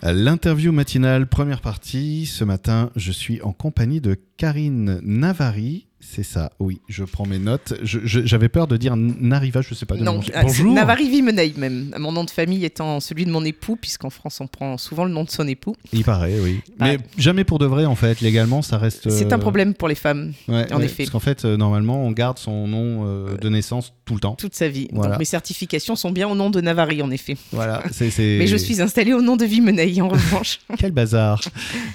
L'interview 0.00 0.72
matinale, 0.72 1.28
première 1.28 1.60
partie. 1.60 2.26
Ce 2.26 2.44
matin, 2.44 2.90
je 2.96 3.12
suis 3.12 3.40
en 3.42 3.52
compagnie 3.52 4.00
de 4.00 4.16
Karine 4.36 5.00
Navari. 5.02 5.86
C'est 6.04 6.24
ça, 6.24 6.50
oui, 6.58 6.80
je 6.88 7.04
prends 7.04 7.26
mes 7.26 7.38
notes. 7.38 7.74
J'avais 7.84 8.48
peur 8.48 8.66
de 8.66 8.76
dire 8.76 8.96
Nariva, 8.96 9.60
je 9.62 9.72
sais 9.72 9.86
pas. 9.86 9.96
De 9.96 10.02
non, 10.02 10.20
ah, 10.34 10.42
bonjour. 10.42 10.74
Navari 10.74 11.08
Vimenei 11.08 11.54
même. 11.56 11.94
Mon 11.96 12.10
nom 12.10 12.24
de 12.24 12.30
famille 12.30 12.64
étant 12.64 12.98
celui 12.98 13.24
de 13.24 13.30
mon 13.30 13.44
époux, 13.44 13.76
puisqu'en 13.76 14.10
France 14.10 14.40
on 14.40 14.48
prend 14.48 14.76
souvent 14.78 15.04
le 15.04 15.12
nom 15.12 15.22
de 15.22 15.30
son 15.30 15.46
époux. 15.46 15.76
Il 15.92 16.02
paraît, 16.02 16.38
oui. 16.40 16.60
Mais 16.80 16.98
jamais 17.16 17.44
pour 17.44 17.60
de 17.60 17.66
vrai 17.66 17.84
en 17.84 17.94
fait, 17.94 18.20
légalement 18.20 18.62
ça 18.62 18.78
reste. 18.78 19.10
C'est 19.10 19.32
un 19.32 19.36
euh, 19.36 19.40
problème 19.40 19.74
pour 19.74 19.86
les 19.86 19.94
femmes, 19.94 20.32
en 20.48 20.80
effet. 20.80 21.04
Parce 21.04 21.10
qu'en 21.10 21.20
fait, 21.20 21.44
euh, 21.44 21.56
normalement 21.56 22.04
on 22.04 22.10
garde 22.10 22.38
son 22.38 22.66
nom 22.66 23.06
euh, 23.06 23.36
de 23.36 23.48
naissance 23.48 23.94
tout 24.04 24.14
le 24.14 24.20
temps. 24.20 24.34
Toute 24.34 24.56
sa 24.56 24.68
vie. 24.68 24.88
Donc 24.92 25.18
mes 25.18 25.24
certifications 25.24 25.94
sont 25.94 26.10
bien 26.10 26.28
au 26.28 26.34
nom 26.34 26.50
de 26.50 26.60
Navari 26.60 27.00
en 27.02 27.10
effet. 27.12 27.36
Voilà. 27.52 27.82
Mais 28.18 28.46
je 28.48 28.56
suis 28.56 28.82
installée 28.82 29.12
au 29.12 29.22
nom 29.22 29.36
de 29.36 29.44
Vimenei 29.44 30.00
en 30.02 30.08
revanche. 30.08 30.58
Quel 30.78 30.90
bazar. 30.90 31.40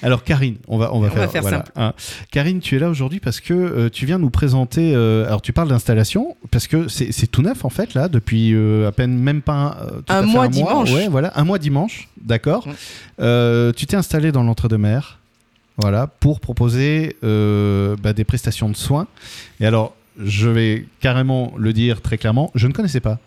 Alors 0.01 0.23
Karine, 0.23 0.57
on 0.67 0.77
va, 0.77 0.93
on 0.93 1.01
va 1.01 1.09
faire, 1.27 1.43
simple. 1.43 1.71
Hein. 1.75 1.93
Karine, 2.31 2.61
tu 2.61 2.77
es 2.77 2.79
là 2.79 2.89
aujourd'hui 2.89 3.19
parce 3.19 3.41
que 3.41 3.89
tu 3.89 3.96
viens 4.05 4.19
nous 4.19 4.29
présenter. 4.29 4.93
Euh, 4.95 5.25
alors, 5.27 5.41
tu 5.41 5.53
parles 5.53 5.69
d'installation 5.69 6.35
parce 6.51 6.67
que 6.67 6.87
c'est 6.87 7.27
tout 7.27 7.41
neuf 7.41 7.65
en 7.65 7.69
fait 7.69 7.93
là, 7.93 8.07
depuis 8.07 8.53
euh, 8.53 8.87
à 8.87 8.91
peine 8.91 9.17
même 9.17 9.41
pas 9.41 9.77
euh, 9.81 10.01
un, 10.07 10.23
mois 10.23 10.47
dimanche. 10.47 10.91
Ouais, 10.91 11.07
voilà, 11.07 11.31
un 11.35 11.43
mois 11.43 11.59
dimanche, 11.59 12.07
d'accord. 12.21 12.63
tu 12.65 13.85
t'es 13.85 13.95
installé 13.95 14.31
dans 14.31 14.43
l'entre-deux-mer, 14.43 15.19
voilà, 15.77 16.07
pour 16.07 16.39
proposer 16.39 17.15
bah, 17.21 18.13
des 18.13 18.23
prestations 18.23 18.69
de 18.69 18.75
soins. 18.75 19.07
Et 19.59 19.65
alors, 19.65 19.95
je 20.23 20.49
vais 20.49 20.85
carrément 20.99 21.53
le 21.57 21.73
dire 21.73 22.01
très 22.01 22.17
clairement, 22.17 22.51
je 22.55 22.67
ne 22.67 22.73
connaissais 22.73 22.99
pas. 22.99 23.19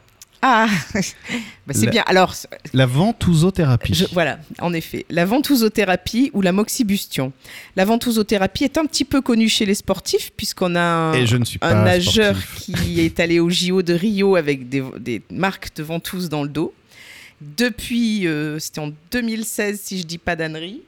Ah, 0.43 0.69
bah, 0.95 1.75
c'est 1.75 1.89
bien. 1.89 2.03
Alors, 2.07 2.35
la 2.73 2.87
ventousothérapie. 2.87 4.07
voilà, 4.12 4.39
en 4.61 4.73
effet, 4.73 5.05
la 5.11 5.27
ventousothérapie 5.27 6.31
ou 6.33 6.41
la 6.41 6.53
moxibustion. 6.53 7.33
La 7.77 7.84
ventousothérapie 7.84 8.64
est 8.64 8.79
un 8.79 8.87
petit 8.87 9.05
peu 9.05 9.20
connue 9.20 9.48
chez 9.48 9.67
les 9.67 9.75
sportifs 9.75 10.33
puisqu'on 10.37 10.75
a 10.77 10.81
un, 10.81 11.27
je 11.27 11.37
ne 11.37 11.45
suis 11.45 11.59
un 11.61 11.84
nageur 11.84 12.37
qui 12.56 13.01
est 13.01 13.20
allé 13.20 13.39
au 13.39 13.51
JO 13.51 13.83
de 13.83 13.92
Rio 13.92 14.37
avec 14.37 14.69
des, 14.69 15.23
marques 15.31 15.77
de 15.77 15.83
ventouses 15.83 16.29
dans 16.29 16.42
le 16.42 16.48
dos. 16.48 16.73
Depuis, 17.41 18.27
euh, 18.27 18.59
c'était 18.59 18.81
en 18.81 18.92
2016 19.11 19.81
si 19.83 19.98
je 19.98 20.05
dis 20.05 20.19
pas 20.19 20.36
d'annerie. 20.36 20.83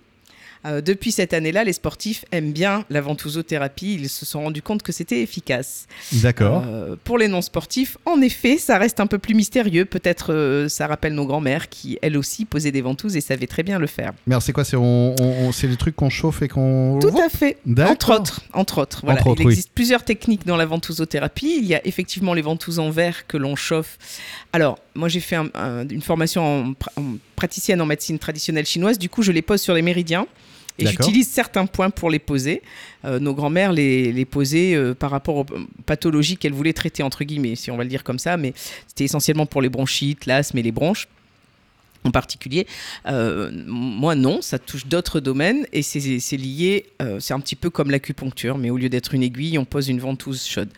Euh, 0.65 0.81
depuis 0.81 1.13
cette 1.13 1.35
année-là, 1.35 1.65
les 1.65 1.73
sportifs 1.73 2.25
aiment 2.31 2.53
bien 2.53 2.85
la 2.91 3.01
ventousothérapie. 3.01 3.95
Ils 3.95 4.09
se 4.09 4.25
sont 4.25 4.43
rendus 4.43 4.63
compte 4.63 4.83
que 4.83 4.93
c'était 4.93 5.21
efficace. 5.23 5.87
D'accord. 6.13 6.65
Euh, 6.67 6.97
pour 7.03 7.19
les 7.19 7.29
non-sportifs, 7.29 7.99
en 8.07 8.21
effet, 8.21 8.59
ça 8.59 8.79
reste 8.79 9.01
un 9.01 9.07
peu 9.07 9.19
plus 9.19 9.35
mystérieux. 9.35 9.85
Peut-être 9.85 10.33
euh, 10.33 10.69
ça 10.69 10.87
rappelle 10.87 11.15
nos 11.15 11.27
grands-mères 11.27 11.69
qui, 11.69 11.99
elles 12.03 12.17
aussi, 12.17 12.45
posaient 12.45 12.71
des 12.71 12.81
ventouses 12.81 13.17
et 13.17 13.21
savaient 13.21 13.47
très 13.47 13.63
bien 13.63 13.79
le 13.79 13.87
faire. 13.87 14.13
Mais 14.27 14.37
c'est 14.41 14.53
quoi 14.53 14.65
C'est 14.65 14.77
on, 14.77 15.15
les 15.63 15.77
trucs 15.77 15.97
qu'on 15.97 16.11
chauffe 16.11 16.43
et 16.43 16.49
qu'on. 16.49 16.99
Tout 17.01 17.19
à 17.19 17.29
fait. 17.29 17.59
Entre 17.79 18.15
autres. 18.15 18.43
Entre 18.53 18.79
autres. 18.79 19.01
Voilà. 19.05 19.21
Il 19.39 19.43
existe 19.43 19.71
plusieurs 19.75 20.05
techniques 20.05 20.47
dans 20.47 20.57
la 20.57 20.67
ventousothérapie. 20.67 21.59
Il 21.59 21.67
y 21.67 21.75
a 21.75 21.85
effectivement 21.87 22.35
les 22.35 22.43
ventouses 22.43 22.79
en 22.79 22.91
verre 22.91 23.27
que 23.27 23.37
l'on 23.37 23.57
chauffe. 23.57 23.99
Alors, 24.53 24.79
moi, 24.95 25.09
j'ai 25.09 25.21
fait 25.21 25.37
une 25.37 26.03
formation 26.03 26.75
en 26.97 27.03
praticienne 27.37 27.81
en 27.81 27.87
médecine 27.87 28.19
traditionnelle 28.19 28.67
chinoise. 28.67 28.99
Du 28.99 29.09
coup, 29.09 29.23
je 29.23 29.33
les 29.33 29.43
pose 29.43 29.61
sur 29.61 29.75
les 29.75 29.83
méridiens. 29.83 30.27
Et 30.79 30.87
j'utilise 30.87 31.29
certains 31.29 31.67
points 31.67 31.91
pour 31.91 32.11
les 32.11 32.19
poser. 32.19 32.63
Euh, 33.05 33.19
nos 33.19 33.35
grands-mères 33.35 33.73
les, 33.73 34.13
les 34.13 34.25
posaient 34.25 34.75
euh, 34.75 34.95
par 34.95 35.11
rapport 35.11 35.37
aux 35.37 35.47
pathologies 35.87 36.37
qu'elles 36.37 36.53
voulaient 36.53 36.73
traiter, 36.73 37.03
entre 37.03 37.25
guillemets, 37.25 37.57
si 37.57 37.71
on 37.71 37.77
va 37.77 37.85
le 37.85 37.91
dire 37.91 38.05
comme 38.05 38.19
ça, 38.19 38.37
mais 38.37 38.55
c'était 38.87 39.05
essentiellement 39.05 39.47
pour 39.47 39.63
les 39.63 39.69
bronchites, 39.69 40.27
l'asthme 40.27 40.59
et 40.59 40.63
les 40.63 40.73
bronches 40.73 41.09
en 42.05 42.11
particulier. 42.11 42.67
Euh, 43.07 43.53
moi, 43.67 44.17
non, 44.17 44.43
ça 44.43 44.59
touche 44.59 44.87
d'autres 44.87 45.21
domaines 45.21 45.67
et 45.73 45.83
c'est 45.83 46.37
lié, 46.37 46.87
c'est 47.21 47.33
un 47.33 47.39
petit 47.39 47.55
peu 47.55 47.71
comme 47.71 47.93
l'acupuncture, 47.93 48.59
mais 48.59 48.71
au 48.71 48.77
lieu 48.77 48.89
d'être 48.89 49.15
une 49.15 49.23
aiguille, 49.23 49.57
on 49.57 49.65
pose 49.65 49.89
une 49.89 50.01
ventouse 50.01 50.45
chaude. 50.45 50.71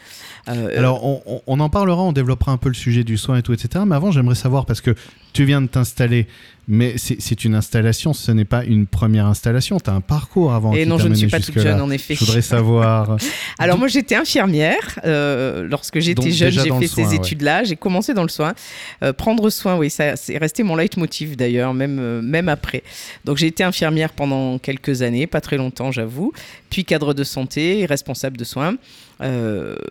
Alors, 0.47 1.03
on, 1.03 1.41
on, 1.47 1.61
en 1.61 1.71
parlera, 1.71 2.03
on 2.03 2.13
développera 2.13 2.53
un 2.53 2.59
peu 2.59 2.69
le 2.69 2.75
sujet 2.75 3.05
du 3.05 3.17
soin 3.17 3.39
et 3.39 3.43
tout, 3.43 3.55
etc. 3.55 3.85
Mais 3.87 3.97
avant, 3.97 4.11
j'aimerais 4.11 4.35
savoir, 4.35 4.67
parce 4.67 4.83
que 4.83 4.95
tu 5.35 5.45
viens 5.45 5.61
de 5.61 5.67
t'installer 5.67 6.27
mais 6.67 6.95
c'est 6.97 7.45
une 7.45 7.55
installation, 7.55 8.15
ce 8.15 8.33
n'est 8.33 8.47
pas 8.47 8.65
une 8.65 8.87
première 8.87 9.27
installation. 9.27 9.79
Tu 9.79 9.91
as 9.91 9.93
un 9.93 10.01
parcours 10.01 10.55
avant. 10.55 10.73
Et 10.73 10.87
non, 10.87 10.99
je 10.99 11.09
ne 11.09 11.15
suis 11.15 11.27
pas 11.27 11.41
toute 11.41 11.59
jeune, 11.59 11.81
en 11.81 11.91
effet. 11.91 12.15
Je 12.15 12.21
voudrais 12.21 12.43
savoir. 12.43 13.17
Alors, 13.59 13.79
moi, 13.79 13.89
j'étais 13.89 14.15
infirmière. 14.15 14.99
Euh, 15.05 15.67
lorsque 15.69 15.99
j'étais 15.99 16.31
jeune, 16.31 16.51
j'ai 16.51 16.71
fait 16.71 16.87
ces 16.87 17.15
études-là. 17.15 17.65
J'ai 17.65 17.77
commencé 17.77 18.15
dans 18.15 18.23
le 18.23 18.29
soin. 18.29 18.55
Euh, 19.03 19.13
prendre 19.13 19.51
soin, 19.51 19.77
oui, 19.77 19.91
ça 19.91 20.17
c'est 20.17 20.39
resté 20.39 20.63
mon 20.63 20.77
leitmotiv 20.77 21.37
d'ailleurs, 21.37 21.75
même, 21.75 21.99
euh, 22.01 22.23
même 22.23 22.49
après. 22.49 22.83
Donc, 23.25 23.37
j'ai 23.37 23.47
été 23.47 23.63
infirmière 23.63 24.13
pendant 24.13 24.59
quelques 24.59 25.03
années, 25.03 25.27
pas 25.27 25.43
très 25.43 25.59
longtemps, 25.59 25.93
j'avoue. 25.93 26.33
Puis 26.71 26.85
cadre 26.85 27.13
de 27.13 27.25
santé, 27.25 27.85
responsable 27.87 28.37
de 28.37 28.45
soins. 28.45 28.77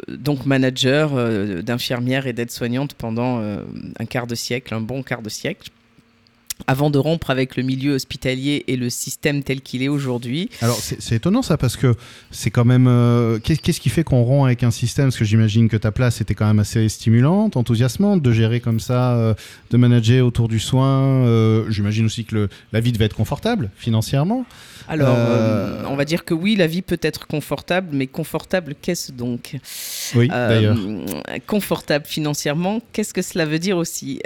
donc 0.10 0.46
manager 0.46 1.12
d'infirmière 1.64 2.28
et 2.28 2.34
d'aide-soignante 2.34 2.94
pendant 2.94 3.40
un 3.40 4.06
quart 4.06 4.28
de 4.28 4.36
siècle, 4.36 4.74
un 4.74 4.82
bon 4.82 5.02
quart 5.02 5.22
de 5.22 5.30
siècle 5.34 5.70
avant 6.68 6.90
de 6.90 6.98
rompre 6.98 7.30
avec 7.30 7.56
le 7.56 7.64
milieu 7.64 7.94
hospitalier 7.94 8.64
et 8.68 8.78
le 8.78 8.90
système 8.90 9.44
tel 9.44 9.62
qu'il 9.62 9.84
est 9.84 9.88
aujourd'hui. 9.88 10.50
Alors 10.62 10.78
c'est 10.78 11.16
étonnant 11.16 11.42
ça 11.42 11.58
parce 11.58 11.76
que 11.76 11.96
c'est 12.32 12.52
quand 12.52 12.66
même... 12.66 12.88
Euh, 12.88 13.40
qu'est-ce 13.40 13.80
qui 13.80 13.90
fait 13.90 14.04
qu'on 14.04 14.24
rompt 14.24 14.46
avec 14.46 14.64
un 14.64 14.72
système? 14.72 15.06
Parce 15.06 15.18
que 15.18 15.26
j'imagine 15.26 15.68
que 15.68 15.78
ta 15.78 15.92
place 15.92 16.22
était 16.22 16.36
quand 16.36 16.46
même 16.46 16.60
assez 16.60 16.88
stimulante, 16.90 17.58
enthousiasmante 17.58 18.22
de 18.22 18.32
gérer 18.32 18.60
comme 18.60 18.80
ça, 18.80 19.16
euh, 19.16 19.34
de 19.72 19.78
manager 19.78 20.26
autour 20.26 20.48
du 20.48 20.60
soin. 20.60 21.26
Euh, 21.26 21.70
j'imagine 21.70 22.06
aussi 22.06 22.26
que 22.26 22.48
la 22.72 22.80
vie 22.80 22.92
devait 22.92 23.06
être 23.06 23.16
confortable 23.16 23.70
financièrement. 23.76 24.46
Alors, 24.88 25.18
on 25.90 25.96
va 25.96 26.04
dire 26.04 26.26
que 26.26 26.34
oui, 26.34 26.56
la 26.56 26.68
vie 26.68 26.82
peut 26.82 27.00
être 27.02 27.26
confortable, 27.26 27.90
mais 27.94 28.06
confortable, 28.06 28.76
qu'est-ce 28.82 29.14
donc? 29.14 29.56
Oui, 30.14 30.28
d'ailleurs. 30.28 30.78
Confortable 31.48 32.06
financièrement, 32.06 32.82
qu'est-ce 32.92 33.14
que 33.14 33.22
cela 33.22 33.46
veut 33.46 33.60
dire 33.60 33.78
aussi? 33.78 34.20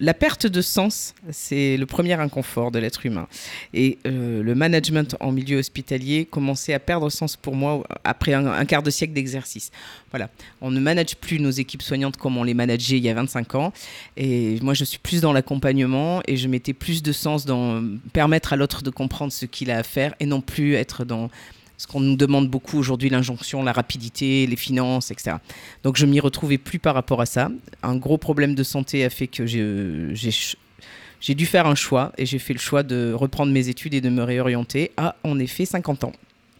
La 0.00 0.14
perte 0.14 0.46
de 0.46 0.60
sens, 0.60 1.14
c'est 1.30 1.76
le 1.76 1.86
premier 1.86 2.14
inconfort 2.14 2.70
de 2.70 2.78
l'être 2.78 3.06
humain. 3.06 3.28
Et 3.72 3.98
euh, 4.06 4.42
le 4.42 4.54
management 4.54 5.16
en 5.20 5.32
milieu 5.32 5.58
hospitalier 5.58 6.24
commençait 6.24 6.74
à 6.74 6.78
perdre 6.78 7.10
sens 7.10 7.36
pour 7.36 7.54
moi 7.54 7.84
après 8.04 8.34
un, 8.34 8.64
quart 8.64 8.82
de 8.82 8.90
siècle 8.90 9.12
d'exercice. 9.12 9.70
Voilà, 10.10 10.28
on 10.60 10.70
ne 10.70 10.80
manage 10.80 11.16
plus 11.16 11.38
nos 11.40 11.50
équipes 11.50 11.82
soignantes 11.82 12.16
comme 12.16 12.36
on 12.36 12.44
les 12.44 12.54
manageait 12.54 12.98
il 12.98 13.04
y 13.04 13.08
a 13.08 13.14
25 13.14 13.54
ans. 13.54 13.72
Et 14.16 14.58
moi, 14.60 14.74
je 14.74 14.84
suis 14.84 14.98
plus 14.98 15.20
dans 15.20 15.32
l'accompagnement 15.32 16.20
et 16.26 16.36
je 16.36 16.48
mettais 16.48 16.72
plus 16.72 17.02
de 17.02 17.12
sens 17.12 17.44
dans 17.44 17.82
permettre 18.12 18.52
à 18.52 18.56
l'autre 18.56 18.82
de 18.82 18.90
comprendre 18.90 19.32
ce 19.32 19.46
qu'il 19.46 19.70
a 19.70 19.78
à 19.78 19.82
faire 19.82 20.14
et 20.20 20.26
non 20.26 20.40
plus 20.40 20.74
être 20.74 21.04
dans 21.04 21.30
ce 21.78 21.86
qu'on 21.86 22.00
nous 22.00 22.16
demande 22.16 22.48
beaucoup 22.48 22.78
aujourd'hui, 22.78 23.10
l'injonction, 23.10 23.62
la 23.62 23.72
rapidité, 23.72 24.46
les 24.46 24.56
finances, 24.56 25.10
etc. 25.10 25.36
Donc 25.82 25.96
je 25.96 26.06
m'y 26.06 26.20
retrouvais 26.20 26.58
plus 26.58 26.78
par 26.78 26.94
rapport 26.94 27.20
à 27.20 27.26
ça. 27.26 27.50
Un 27.82 27.96
gros 27.96 28.18
problème 28.18 28.54
de 28.54 28.62
santé 28.62 29.04
a 29.04 29.10
fait 29.10 29.26
que 29.26 29.46
j'ai 29.46 31.34
dû 31.34 31.46
faire 31.46 31.66
un 31.66 31.74
choix 31.74 32.12
et 32.18 32.26
j'ai 32.26 32.38
fait 32.38 32.54
le 32.54 32.58
choix 32.58 32.82
de 32.82 33.12
reprendre 33.12 33.52
mes 33.52 33.68
études 33.68 33.94
et 33.94 34.00
de 34.00 34.08
me 34.08 34.22
réorienter 34.22 34.92
à, 34.96 35.16
en 35.24 35.38
effet, 35.38 35.64
50 35.64 36.04
ans. 36.04 36.12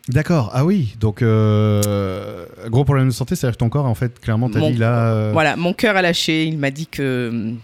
D'accord, 0.08 0.50
ah 0.54 0.64
oui, 0.64 0.94
donc 1.00 1.20
euh, 1.20 2.46
gros 2.68 2.84
problème 2.84 3.08
de 3.08 3.12
santé, 3.12 3.34
c'est-à-dire 3.34 3.56
que 3.56 3.60
ton 3.60 3.68
corps, 3.68 3.86
en 3.86 3.94
fait, 3.96 4.20
clairement, 4.20 4.48
t'as 4.48 4.60
dit 4.70 4.76
là. 4.76 5.08
Euh, 5.08 5.30
voilà, 5.32 5.56
mon 5.56 5.72
cœur 5.72 5.96
a 5.96 6.02
lâché, 6.02 6.44
il 6.44 6.58
m'a 6.58 6.70
dit 6.70 6.86
que 6.86 7.54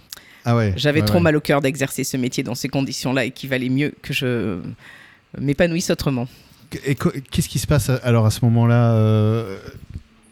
ah 0.45 0.57
ouais, 0.57 0.75
j'avais 0.77 1.03
trop 1.03 1.21
mal 1.21 1.37
au 1.37 1.41
cœur 1.41 1.61
d'exercer 1.61 2.03
ce 2.03 2.17
métier 2.17 2.43
dans 2.43 2.57
ces 2.57 2.69
conditions-là 2.69 3.27
et 3.27 3.31
qu'il 3.31 3.49
valait 3.49 3.69
mieux 3.69 3.95
que 4.03 4.13
je 4.13 4.59
m'épanouisse 5.39 5.91
autrement. 5.91 6.27
Et 6.87 6.95
qu'est-ce 6.95 7.49
qui 7.49 7.59
se 7.59 7.67
passe 7.67 7.91
alors 8.03 8.27
à 8.27 8.31
ce 8.31 8.45
moment-là 8.45 8.93
euh, 8.93 9.59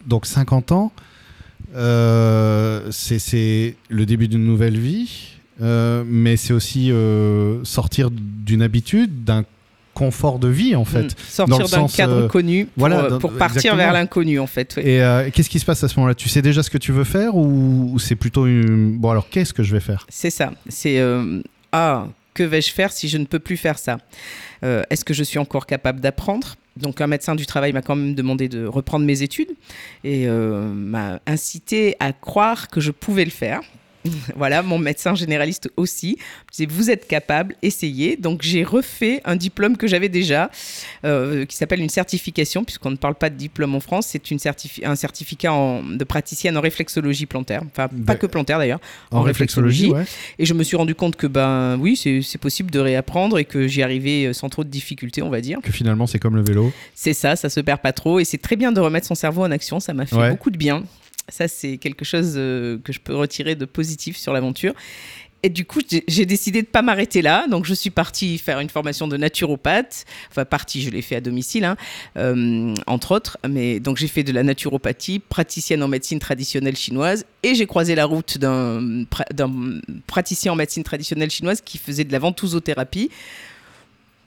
Donc 0.06 0.26
50 0.26 0.72
ans, 0.72 0.92
euh, 1.74 2.88
c'est 2.90 3.76
le 3.88 4.06
début 4.06 4.28
d'une 4.28 4.44
nouvelle 4.44 4.78
vie, 4.78 5.36
euh, 5.62 6.04
mais 6.06 6.36
c'est 6.36 6.52
aussi 6.52 6.92
sortir 7.64 8.10
d'une 8.10 8.62
habitude, 8.62 9.24
d'un 9.24 9.44
confort 9.92 10.38
de 10.38 10.48
vie 10.48 10.76
en 10.76 10.84
fait. 10.84 11.04
Hmm. 11.04 11.28
Sortir 11.28 11.68
d'un 11.68 11.86
cadre 11.88 12.28
connu 12.28 12.66
pour, 12.66 12.88
voilà, 12.88 13.18
pour 13.18 13.32
partir 13.32 13.76
vers 13.76 13.92
l'inconnu 13.92 14.38
en 14.38 14.46
fait. 14.46 14.78
Et 14.78 15.00
qu'est-ce 15.32 15.50
qui 15.50 15.58
se 15.58 15.64
passe 15.64 15.82
à 15.84 15.88
ce 15.88 15.96
moment-là? 15.96 16.14
Tu 16.14 16.28
sais 16.28 16.42
déjà 16.42 16.62
ce 16.62 16.70
que 16.70 16.78
tu 16.78 16.92
veux 16.92 17.04
faire 17.04 17.36
ou, 17.36 17.98
c'est 17.98 18.16
plutôt 18.16 18.46
une... 18.46 18.98
Bon 18.98 19.10
alors 19.10 19.28
qu'est-ce 19.28 19.52
que 19.52 19.62
je 19.62 19.72
vais 19.72 19.80
faire? 19.80 20.06
C'est 20.08 20.30
ça. 20.30 20.52
C'est... 20.68 21.02
Ah, 21.72 22.08
que 22.40 22.44
vais-je 22.44 22.72
faire 22.72 22.90
si 22.90 23.06
je 23.06 23.18
ne 23.18 23.26
peux 23.26 23.38
plus 23.38 23.58
faire 23.58 23.78
ça 23.78 23.98
euh, 24.64 24.82
Est-ce 24.88 25.04
que 25.04 25.12
je 25.12 25.22
suis 25.22 25.38
encore 25.38 25.66
capable 25.66 26.00
d'apprendre 26.00 26.56
donc 26.76 27.02
un 27.02 27.06
médecin 27.06 27.34
du 27.34 27.44
travail 27.44 27.74
m'a 27.74 27.82
quand 27.82 27.96
même 27.96 28.14
demandé 28.14 28.48
de 28.48 28.64
reprendre 28.64 29.04
mes 29.04 29.20
études 29.20 29.50
et 30.04 30.26
euh, 30.26 30.72
m'a 30.72 31.20
incité 31.26 31.96
à 32.00 32.14
croire 32.14 32.68
que 32.68 32.80
je 32.80 32.92
pouvais 32.92 33.26
le 33.26 33.30
faire. 33.30 33.60
voilà, 34.36 34.62
mon 34.62 34.78
médecin 34.78 35.14
généraliste 35.14 35.70
aussi. 35.76 36.18
Vous 36.68 36.90
êtes 36.90 37.06
capable, 37.06 37.54
essayez. 37.62 38.16
Donc 38.16 38.42
j'ai 38.42 38.64
refait 38.64 39.20
un 39.24 39.36
diplôme 39.36 39.76
que 39.76 39.86
j'avais 39.86 40.08
déjà, 40.08 40.50
euh, 41.04 41.44
qui 41.44 41.56
s'appelle 41.56 41.80
une 41.80 41.88
certification, 41.88 42.64
puisqu'on 42.64 42.90
ne 42.90 42.96
parle 42.96 43.14
pas 43.14 43.30
de 43.30 43.36
diplôme 43.36 43.74
en 43.74 43.80
France, 43.80 44.06
c'est 44.08 44.22
un 44.84 44.96
certificat 44.96 45.50
de 45.50 46.04
praticienne 46.04 46.56
en 46.56 46.60
réflexologie 46.60 47.26
plantaire, 47.26 47.62
enfin 47.66 47.88
pas 48.06 48.16
que 48.16 48.26
plantaire 48.26 48.58
d'ailleurs, 48.58 48.80
en, 49.10 49.22
réflexologie. 49.22 49.92
Et 50.38 50.46
je 50.46 50.54
me 50.54 50.62
suis 50.62 50.76
rendu 50.76 50.94
compte 50.94 51.16
que 51.16 51.26
ben 51.26 51.76
oui, 51.78 51.96
c'est 51.96 52.38
possible 52.38 52.70
de 52.70 52.78
réapprendre 52.78 53.38
et 53.38 53.44
que 53.44 53.66
j'y 53.66 53.82
arrivais 53.82 54.26
euh, 54.26 54.32
sans 54.32 54.48
trop 54.48 54.64
de 54.64 54.70
difficultés, 54.70 55.22
on 55.22 55.30
va 55.30 55.40
dire. 55.40 55.58
Que 55.62 55.72
finalement 55.72 56.06
c'est 56.06 56.18
comme 56.18 56.36
le 56.36 56.42
vélo. 56.42 56.72
C'est 56.94 57.14
ça, 57.14 57.36
ça 57.36 57.48
se 57.48 57.60
perd 57.60 57.80
pas 57.80 57.92
trop 57.92 58.20
et 58.20 58.24
c'est 58.24 58.38
très 58.38 58.56
bien 58.56 58.72
de 58.72 58.80
remettre 58.80 59.06
son 59.06 59.14
cerveau 59.14 59.44
en 59.44 59.50
action. 59.50 59.80
Ça 59.80 59.92
m'a 59.92 60.06
fait 60.06 60.30
beaucoup 60.30 60.50
de 60.50 60.56
bien. 60.56 60.84
Ça, 61.30 61.48
c'est 61.48 61.78
quelque 61.78 62.04
chose 62.04 62.34
euh, 62.36 62.78
que 62.82 62.92
je 62.92 63.00
peux 63.00 63.14
retirer 63.14 63.54
de 63.54 63.64
positif 63.64 64.16
sur 64.16 64.32
l'aventure. 64.32 64.74
Et 65.42 65.48
du 65.48 65.64
coup, 65.64 65.80
j'ai 66.06 66.26
décidé 66.26 66.60
de 66.60 66.66
pas 66.66 66.82
m'arrêter 66.82 67.22
là. 67.22 67.46
Donc, 67.48 67.64
je 67.64 67.72
suis 67.72 67.88
partie 67.88 68.36
faire 68.36 68.60
une 68.60 68.68
formation 68.68 69.08
de 69.08 69.16
naturopathe. 69.16 70.04
Enfin, 70.30 70.44
partie, 70.44 70.82
je 70.82 70.90
l'ai 70.90 71.00
fait 71.00 71.16
à 71.16 71.22
domicile, 71.22 71.64
hein, 71.64 71.76
euh, 72.18 72.74
entre 72.86 73.12
autres. 73.12 73.38
Mais 73.48 73.80
donc, 73.80 73.96
j'ai 73.96 74.08
fait 74.08 74.22
de 74.22 74.32
la 74.32 74.42
naturopathie, 74.42 75.18
praticienne 75.18 75.82
en 75.82 75.88
médecine 75.88 76.18
traditionnelle 76.18 76.76
chinoise. 76.76 77.24
Et 77.42 77.54
j'ai 77.54 77.66
croisé 77.66 77.94
la 77.94 78.04
route 78.04 78.36
d'un 78.36 79.06
praticien 80.06 80.52
en 80.52 80.56
médecine 80.56 80.82
traditionnelle 80.82 81.30
chinoise 81.30 81.62
qui 81.62 81.78
faisait 81.78 82.04
de 82.04 82.12
la 82.12 82.18
ventousothérapie 82.18 83.10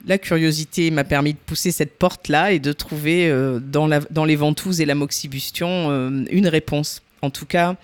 la 0.06 0.18
curiosité 0.18 0.90
m'a 0.90 1.04
permis 1.04 1.32
de 1.32 1.38
pousser 1.38 1.70
cette 1.70 1.98
porte-là 1.98 2.52
et 2.52 2.58
de 2.58 2.72
trouver 2.72 3.30
euh, 3.30 3.58
dans, 3.60 4.24
les 4.24 4.36
ventouses 4.36 4.80
et 4.80 4.84
la 4.84 4.94
moxibustion 4.94 5.90
euh, 5.90 6.24
une 6.30 6.48
réponse. 6.48 7.02
En 7.22 7.30
tout 7.30 7.46
cas, 7.46 7.76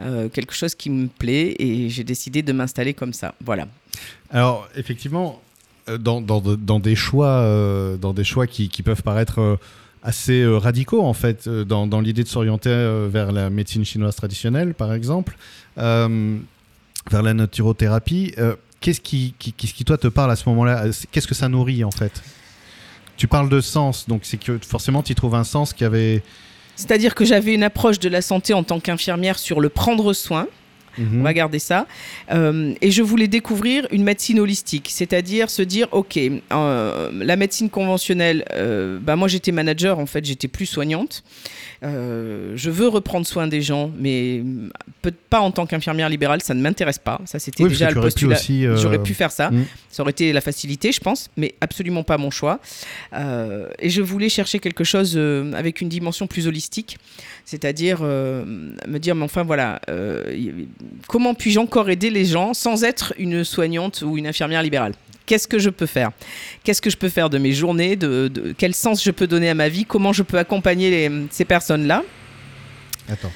euh, 0.00 0.28
quelque 0.28 0.54
chose 0.54 0.74
qui 0.74 0.90
me 0.90 1.08
plaît 1.08 1.56
et 1.58 1.88
j'ai 1.88 2.04
décidé 2.04 2.42
de 2.42 2.52
m'installer 2.52 2.94
comme 2.94 3.12
ça. 3.12 3.34
Voilà. 3.44 3.66
Alors, 4.30 4.68
effectivement, 4.76 5.40
dans, 5.98 6.20
des 6.80 6.94
choix, 6.94 7.96
dans 8.00 8.14
des 8.14 8.24
choix 8.24 8.46
qui, 8.46 8.68
peuvent 8.82 9.02
paraître 9.02 9.58
assez 10.02 10.44
radicaux, 10.46 11.02
en 11.02 11.12
fait, 11.12 11.48
dans, 11.48 12.00
l'idée 12.00 12.24
de 12.24 12.28
s'orienter 12.28 13.06
vers 13.08 13.32
la 13.32 13.50
médecine 13.50 13.84
chinoise 13.84 14.16
traditionnelle, 14.16 14.74
par 14.74 14.94
exemple, 14.94 15.36
vers 15.76 17.22
la 17.22 17.34
naturothérapie, 17.34 18.34
qu'est-ce 18.84 19.00
qui, 19.00 19.84
toi 19.84 19.96
te 19.96 20.08
parle 20.08 20.30
à 20.30 20.36
ce 20.36 20.48
moment-là? 20.50 20.84
Qu'est-ce 21.10 21.26
que 21.26 21.34
ça 21.34 21.48
nourrit 21.48 21.84
en 21.84 21.90
fait? 21.90 22.22
Tu 23.16 23.26
parles 23.28 23.48
de 23.48 23.60
sens, 23.60 24.08
donc 24.08 24.22
c'est 24.24 24.36
que 24.36 24.58
forcément 24.58 25.02
tu 25.02 25.14
trouves 25.14 25.34
un 25.34 25.44
sens 25.44 25.72
qui 25.72 25.84
avait. 25.84 26.22
C'est-à-dire 26.76 27.14
que 27.14 27.24
j'avais 27.24 27.54
une 27.54 27.62
approche 27.62 27.98
de 27.98 28.08
la 28.08 28.20
santé 28.20 28.52
en 28.52 28.62
tant 28.62 28.80
qu'infirmière 28.80 29.38
sur 29.38 29.60
le 29.60 29.68
prendre 29.68 30.12
soin. 30.12 30.48
On 30.98 31.22
va 31.22 31.32
garder 31.32 31.58
ça. 31.58 31.86
Euh, 32.32 32.74
et 32.80 32.90
je 32.90 33.02
voulais 33.02 33.28
découvrir 33.28 33.86
une 33.90 34.04
médecine 34.04 34.38
holistique, 34.40 34.88
c'est-à-dire 34.92 35.50
se 35.50 35.62
dire, 35.62 35.88
OK, 35.92 36.18
euh, 36.18 37.10
la 37.12 37.36
médecine 37.36 37.70
conventionnelle, 37.70 38.44
euh, 38.52 38.98
bah 39.00 39.16
moi 39.16 39.28
j'étais 39.28 39.52
manager, 39.52 39.98
en 39.98 40.06
fait, 40.06 40.24
j'étais 40.24 40.48
plus 40.48 40.66
soignante. 40.66 41.24
Je 41.82 42.70
veux 42.70 42.88
reprendre 42.88 43.26
soin 43.26 43.46
des 43.46 43.60
gens, 43.60 43.90
mais 43.98 44.42
peut 45.02 45.12
pas 45.28 45.40
en 45.40 45.50
tant 45.50 45.66
qu'infirmière 45.66 46.08
libérale, 46.08 46.40
ça 46.40 46.54
ne 46.54 46.62
m'intéresse 46.62 46.98
pas. 46.98 47.20
Ça, 47.26 47.38
c'était 47.38 47.64
déjà 47.64 47.90
le 47.90 48.00
postulat. 48.00 48.38
J'aurais 48.76 49.02
pu 49.02 49.12
faire 49.12 49.30
ça. 49.30 49.50
Mm. 49.50 49.66
Ça 49.90 50.02
aurait 50.02 50.12
été 50.12 50.32
la 50.32 50.40
facilité, 50.40 50.92
je 50.92 51.00
pense, 51.00 51.28
mais 51.36 51.54
absolument 51.60 52.02
pas 52.02 52.16
mon 52.16 52.30
choix. 52.30 52.58
Et 53.12 53.90
je 53.90 54.00
voulais 54.00 54.30
chercher 54.30 54.60
quelque 54.60 54.84
chose 54.84 55.18
avec 55.54 55.82
une 55.82 55.90
dimension 55.90 56.26
plus 56.26 56.46
holistique, 56.46 56.96
c'est-à-dire 57.44 58.02
me 58.02 58.98
dire, 58.98 59.14
mais 59.14 59.24
enfin 59.24 59.42
voilà, 59.42 59.80
comment 61.08 61.34
puis-je 61.34 61.58
encore 61.58 61.90
aider 61.90 62.10
les 62.10 62.24
gens 62.24 62.54
sans 62.54 62.84
être 62.84 63.12
une 63.18 63.44
soignante 63.44 64.02
ou 64.02 64.16
une 64.16 64.26
infirmière 64.26 64.62
libérale? 64.62 64.94
Qu'est-ce 65.26 65.48
que 65.48 65.58
je 65.58 65.70
peux 65.70 65.86
faire? 65.86 66.10
Qu'est-ce 66.64 66.82
que 66.82 66.90
je 66.90 66.96
peux 66.96 67.08
faire 67.08 67.30
de 67.30 67.38
mes 67.38 67.52
journées? 67.52 67.96
De, 67.96 68.54
Quel 68.58 68.74
sens 68.74 69.02
je 69.02 69.10
peux 69.10 69.26
donner 69.26 69.48
à 69.48 69.54
ma 69.54 69.68
vie? 69.68 69.84
Comment 69.84 70.12
je 70.12 70.22
peux 70.22 70.38
accompagner 70.38 71.10
ces 71.30 71.44
personnes-là? 71.44 72.02
Attends. 73.08 73.32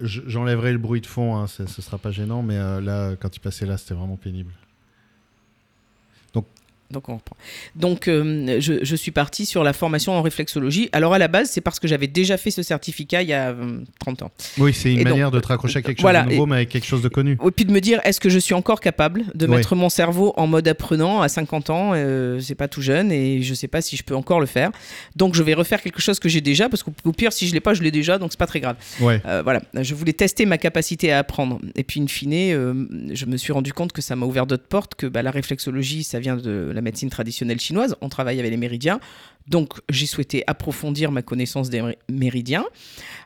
J'enlèverai 0.00 0.72
le 0.72 0.78
bruit 0.78 1.00
de 1.00 1.06
fond, 1.06 1.36
hein, 1.36 1.46
ce 1.46 1.62
ne 1.62 1.68
sera 1.68 1.98
pas 1.98 2.10
gênant, 2.10 2.42
mais 2.42 2.56
euh, 2.56 2.80
là, 2.80 3.14
quand 3.16 3.34
il 3.36 3.40
passait 3.40 3.64
là, 3.64 3.78
c'était 3.78 3.94
vraiment 3.94 4.16
pénible. 4.16 4.52
Donc, 6.94 7.08
on 7.08 7.16
reprend. 7.16 7.36
Donc 7.74 8.06
euh, 8.08 8.60
je, 8.60 8.94
suis 8.94 9.10
partie 9.10 9.46
sur 9.46 9.64
la 9.64 9.72
formation 9.72 10.12
en 10.12 10.22
réflexologie. 10.22 10.88
Alors 10.92 11.12
à 11.12 11.18
la 11.18 11.26
base, 11.26 11.50
c'est 11.50 11.60
parce 11.60 11.80
que 11.80 11.88
j'avais 11.88 12.06
déjà 12.06 12.36
fait 12.36 12.52
ce 12.52 12.62
certificat 12.62 13.22
il 13.22 13.28
y 13.28 13.32
a 13.32 13.52
30 13.98 14.22
euh, 14.22 14.26
ans. 14.26 14.30
Oui, 14.58 14.72
c'est 14.72 14.92
une 14.92 15.02
manière 15.02 15.32
de 15.32 15.40
te 15.40 15.48
raccrocher 15.48 15.80
à 15.80 15.82
quelque 15.82 16.00
chose 16.00 16.12
de 16.12 16.30
nouveau, 16.30 16.46
mais 16.46 16.56
avec 16.56 16.68
quelque 16.68 16.86
chose 16.86 17.02
de 17.02 17.08
connu. 17.08 17.36
Et 17.44 17.50
puis 17.50 17.64
de 17.64 17.72
me 17.72 17.80
dire, 17.80 18.00
est-ce 18.04 18.20
que 18.20 18.28
je 18.28 18.38
suis 18.38 18.54
encore 18.54 18.80
capable 18.80 19.24
de 19.34 19.46
mettre 19.46 19.74
mon 19.74 19.88
cerveau 19.88 20.32
en 20.36 20.46
mode 20.46 20.68
apprenant 20.68 21.20
à 21.20 21.28
50 21.28 21.70
ans 21.70 21.92
euh, 21.94 22.38
C'est 22.40 22.54
pas 22.54 22.68
tout 22.68 22.82
jeune 22.82 23.10
et 23.10 23.42
je 23.42 23.54
sais 23.54 23.68
pas 23.68 23.82
si 23.82 23.96
je 23.96 24.04
peux 24.04 24.14
encore 24.14 24.38
le 24.40 24.46
faire. 24.46 24.70
Donc 25.16 25.34
je 25.34 25.42
vais 25.42 25.54
refaire 25.54 25.82
quelque 25.82 26.00
chose 26.00 26.20
que 26.20 26.28
j'ai 26.28 26.40
déjà, 26.40 26.68
parce 26.68 26.82
qu'au 26.82 27.12
pire, 27.12 27.32
si 27.32 27.48
je 27.48 27.54
l'ai 27.54 27.60
pas, 27.60 27.74
je 27.74 27.82
l'ai 27.82 27.90
déjà, 27.90 28.18
donc 28.18 28.30
c'est 28.30 28.38
pas 28.38 28.46
très 28.46 28.60
grave. 28.60 28.76
Ouais. 29.00 29.20
voilà, 29.42 29.60
je 29.74 29.94
voulais 29.94 30.12
tester 30.12 30.46
ma 30.46 30.58
capacité 30.58 31.12
à 31.12 31.18
apprendre. 31.18 31.60
Et 31.74 31.82
puis 31.82 32.00
in 32.00 32.06
fine, 32.06 33.10
je 33.12 33.26
me 33.26 33.36
suis 33.36 33.52
rendu 33.52 33.72
compte 33.72 33.92
que 33.92 34.02
ça 34.02 34.14
m'a 34.14 34.26
ouvert 34.26 34.46
d'autres 34.46 34.66
portes, 34.68 34.94
que 34.94 35.06
bah, 35.06 35.22
la 35.22 35.30
réflexologie, 35.30 36.04
ça 36.04 36.20
vient 36.20 36.36
de 36.36 36.70
la 36.72 36.80
médecine 36.84 37.10
traditionnelle 37.10 37.58
chinoise. 37.58 37.96
On 38.00 38.08
travaille 38.08 38.38
avec 38.38 38.50
les 38.50 38.56
méridiens. 38.56 39.00
Donc, 39.46 39.80
j'ai 39.90 40.06
souhaité 40.06 40.42
approfondir 40.46 41.12
ma 41.12 41.20
connaissance 41.20 41.68
des 41.68 41.82
méridiens. 42.10 42.64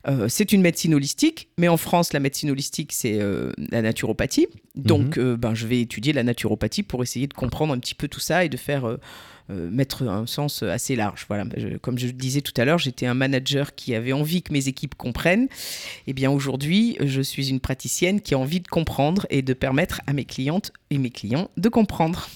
Euh, 0.09 0.27
c'est 0.29 0.53
une 0.53 0.63
médecine 0.63 0.95
holistique, 0.95 1.49
mais 1.59 1.69
en 1.69 1.77
France, 1.77 2.13
la 2.13 2.19
médecine 2.19 2.51
holistique, 2.51 2.93
c'est 2.93 3.21
euh, 3.21 3.53
la 3.71 3.83
naturopathie. 3.83 4.49
Donc, 4.75 5.17
mhm. 5.17 5.25
euh, 5.25 5.37
ben, 5.37 5.55
je 5.55 5.67
vais 5.67 5.81
étudier 5.81 6.13
la 6.13 6.25
naturopathie 6.25 6.83
pour 6.83 7.03
essayer 7.05 7.29
de 7.29 7.35
comprendre 7.35 7.73
un 7.73 7.79
petit 7.79 7.95
peu 7.95 8.09
tout 8.09 8.21
ça 8.21 8.45
et 8.45 8.49
de 8.49 8.57
faire 8.57 8.99
mettre 9.51 10.07
un 10.07 10.27
sens 10.27 10.63
assez 10.63 10.95
large. 10.95 11.25
Voilà, 11.27 11.45
comme 11.81 11.99
je 11.99 12.09
disais 12.09 12.43
tout 12.43 12.53
à 12.59 12.67
l'heure, 12.67 12.77
j'étais 12.77 13.07
un 13.07 13.15
manager 13.15 13.75
qui 13.75 13.95
avait 13.95 14.13
envie 14.13 14.43
que 14.43 14.53
mes 14.53 14.69
équipes 14.69 14.95
comprennent. 14.95 15.45
Et 15.45 16.09
eh 16.09 16.13
bien 16.13 16.31
aujourd'hui, 16.31 16.99
je 17.01 17.23
suis 17.23 17.49
une 17.49 17.59
praticienne 17.59 18.21
qui 18.21 18.35
a 18.35 18.39
envie 18.39 18.61
de 18.61 18.69
comprendre 18.69 19.27
et 19.31 19.41
de 19.41 19.55
permettre 19.55 20.03
à 20.07 20.13
mes 20.13 20.27
clientes 20.27 20.71
et 20.91 20.99
mes 20.99 21.09
clients 21.09 21.49
de 21.57 21.69
comprendre. 21.71 22.29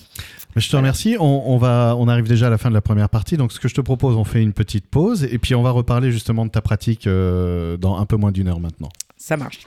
Je 0.57 0.69
te 0.69 0.77
remercie. 0.77 1.17
On, 1.19 1.57
va, 1.57 1.95
on 1.99 2.09
arrive 2.09 2.29
déjà 2.29 2.49
à 2.49 2.51
la 2.51 2.59
fin 2.59 2.69
de 2.69 2.75
la 2.75 2.83
première 2.83 3.09
partie. 3.09 3.37
Donc, 3.37 3.53
ce 3.53 3.61
que 3.61 3.69
je 3.73 3.77
te 3.77 3.81
propose, 3.81 4.17
on 4.17 4.25
fait 4.25 4.43
une 4.43 4.53
petite 4.53 4.87
pause 4.87 5.25
et 5.25 5.39
puis 5.39 5.55
on 5.55 5.63
va 5.63 5.71
reparler 5.71 6.13
justement 6.13 6.45
de 6.45 6.51
ta 6.51 6.61
pratique 6.61 7.07
euh, 7.07 7.79
dans 7.79 7.97
un 7.97 8.05
peu 8.05 8.17
moins 8.17 8.31
d'une 8.31 8.49
heure 8.49 8.61
maintenant. 8.61 8.91
Ça 9.17 9.39
marche. 9.39 9.67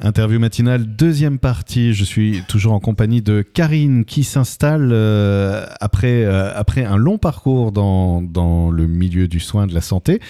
Interview 0.00 0.38
matinale, 0.38 0.86
deuxième 0.86 1.40
partie. 1.40 1.94
Je 1.94 2.04
suis 2.04 2.44
toujours 2.46 2.74
en 2.74 2.78
compagnie 2.78 3.22
de 3.22 3.42
Karine 3.42 4.04
qui 4.04 4.22
s'installe 4.22 4.90
euh, 4.92 5.66
après, 5.80 6.24
euh, 6.24 6.52
après 6.54 6.84
un 6.84 6.96
long 6.96 7.18
parcours 7.18 7.72
dans, 7.72 8.22
dans, 8.22 8.70
le 8.70 8.86
milieu 8.86 9.26
du 9.26 9.40
soin 9.40 9.66
de 9.66 9.74
la 9.74 9.80
santé, 9.80 10.20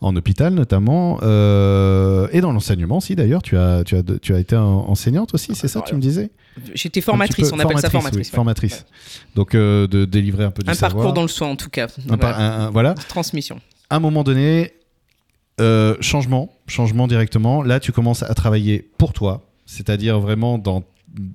en 0.00 0.14
hôpital 0.14 0.54
notamment, 0.54 1.18
euh, 1.24 2.28
et 2.30 2.40
dans 2.40 2.52
l'enseignement 2.52 2.98
aussi 2.98 3.16
d'ailleurs. 3.16 3.42
Tu 3.42 3.56
as, 3.56 3.82
tu, 3.82 3.96
as, 3.96 4.04
tu 4.22 4.32
as 4.32 4.38
été 4.38 4.54
enseignante 4.54 5.34
aussi, 5.34 5.56
c'est 5.56 5.66
ça, 5.66 5.80
tu 5.80 5.96
me 5.96 6.00
disais? 6.00 6.30
J'étais 6.74 7.00
formatrice, 7.00 7.52
on 7.52 7.58
appelle 7.58 7.78
ça 7.78 7.90
formatrice. 7.90 8.30
formatrice. 8.30 8.86
Donc 9.34 9.52
de 9.52 10.04
délivrer 10.04 10.44
un 10.44 10.50
peu 10.50 10.62
du 10.62 10.70
un 10.70 10.74
savoir. 10.74 10.90
Un 10.90 10.94
parcours 10.94 11.12
dans 11.12 11.22
le 11.22 11.28
soin 11.28 11.48
en 11.48 11.56
tout 11.56 11.70
cas. 11.70 11.88
Un, 12.08 12.70
voilà. 12.70 12.94
Transmission. 12.94 13.60
À 13.88 13.96
un 13.96 14.00
moment 14.00 14.24
donné, 14.24 14.72
euh, 15.58 15.96
changement, 16.00 16.52
changement 16.66 17.06
directement. 17.06 17.62
Là, 17.62 17.80
tu 17.80 17.90
commences 17.90 18.22
à 18.22 18.34
travailler 18.34 18.90
pour 18.98 19.14
toi, 19.14 19.50
c'est-à-dire 19.64 20.20
vraiment 20.20 20.58
dans. 20.58 20.84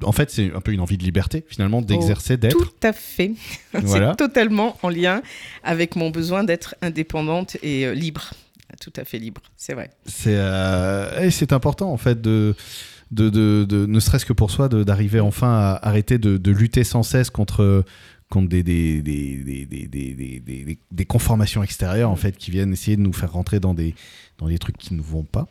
En 0.04 0.12
fait, 0.12 0.30
c'est 0.30 0.54
un 0.54 0.62
peu 0.62 0.74
une 0.74 0.80
envie 0.80 0.98
de 0.98 1.04
liberté, 1.04 1.44
finalement, 1.48 1.82
d'exercer, 1.82 2.38
d'être. 2.38 2.56
Tout 2.56 2.70
à 2.84 2.94
fait. 2.94 3.32
c'est 3.86 4.16
totalement 4.18 4.78
en 4.84 4.90
lien 4.90 5.24
avec 5.64 5.96
mon 5.96 6.12
besoin 6.12 6.44
d'être 6.44 6.76
indépendante 6.84 7.58
et 7.64 7.88
euh, 7.88 7.96
libre. 7.96 8.32
Tout 8.80 8.94
à 8.96 9.06
fait 9.06 9.18
libre, 9.18 9.42
c'est 9.58 9.74
vrai. 9.74 9.90
C'est 10.06 10.36
euh, 10.36 11.30
c'est 11.32 11.52
important, 11.52 11.92
en 11.92 11.98
fait, 11.98 12.22
de. 12.22 12.56
De, 13.12 13.30
de, 13.30 13.66
de, 13.68 13.86
ne 13.86 14.00
serait-ce 14.00 14.26
que 14.26 14.34
pour 14.34 14.52
soi, 14.52 14.70
d'arriver 14.70 15.20
enfin 15.20 15.50
à 15.52 15.80
arrêter 15.88 16.18
de, 16.18 16.52
lutter 16.52 16.86
sans 16.86 17.04
cesse 17.04 17.30
contre, 17.30 17.84
contre 18.30 18.48
des, 18.48 18.64
des, 18.64 19.02
des, 19.02 19.36
des, 19.36 20.80
des, 20.92 21.06
conformations 21.06 21.62
extérieures 21.62 22.10
en 22.10 22.16
fait 22.16 22.38
qui 22.38 22.52
viennent 22.52 22.72
essayer 22.72 22.96
de 22.96 23.02
nous 23.02 23.12
faire 23.12 23.34
rentrer 23.34 23.60
dans 23.60 23.74
des, 23.74 23.96
dans 24.38 24.48
des 24.48 24.58
trucs 24.58 24.78
qui 24.78 24.94
ne 24.94 25.02
vont 25.02 25.24
pas. 25.24 25.48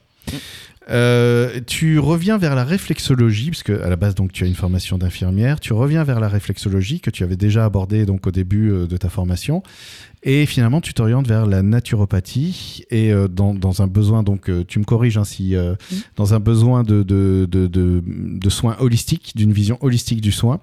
Euh, 0.89 1.61
tu 1.67 1.99
reviens 1.99 2.39
vers 2.39 2.55
la 2.55 2.65
réflexologie, 2.65 3.51
parce 3.51 3.63
que 3.63 3.83
à 3.83 3.89
la 3.89 3.97
base 3.97 4.15
donc 4.15 4.33
tu 4.33 4.45
as 4.45 4.47
une 4.47 4.55
formation 4.55 4.99
d'infirmière. 4.99 5.61
Tu 5.61 5.73
reviens 5.73 6.05
vers 6.05 6.21
la 6.21 6.29
réflexologie 6.29 7.01
que 7.01 7.11
tu 7.11 7.23
avais 7.23 7.37
déjà 7.37 7.65
abordée 7.65 8.07
donc 8.07 8.27
au 8.27 8.31
début 8.31 8.71
euh, 8.71 8.87
de 8.87 8.97
ta 8.97 9.09
formation. 9.09 9.63
Et 10.23 10.45
finalement, 10.45 10.83
tu 10.83 10.93
t'orientes 10.93 11.27
vers 11.27 11.47
la 11.47 11.63
naturopathie 11.63 12.85
et 12.91 13.11
euh, 13.11 13.27
dans, 13.27 13.55
dans, 13.55 13.81
un 13.81 13.87
besoin, 13.87 14.23
donc 14.23 14.51
euh, 14.51 14.65
tu 14.69 14.79
me 14.79 14.85
corriges 14.85 15.17
ainsi, 15.17 15.57
hein, 15.57 15.61
euh, 15.61 15.73
mmh. 15.73 15.97
dans 16.17 16.35
un 16.35 16.41
besoin 16.41 16.83
de, 16.83 17.03
de, 17.03 17.49
de, 17.51 17.69
de 18.07 18.51
soins 18.51 18.77
holistiques, 18.81 19.33
d'une 19.35 19.53
vision 19.53 19.79
holistique 19.81 20.21
du 20.21 20.33
soin, 20.33 20.61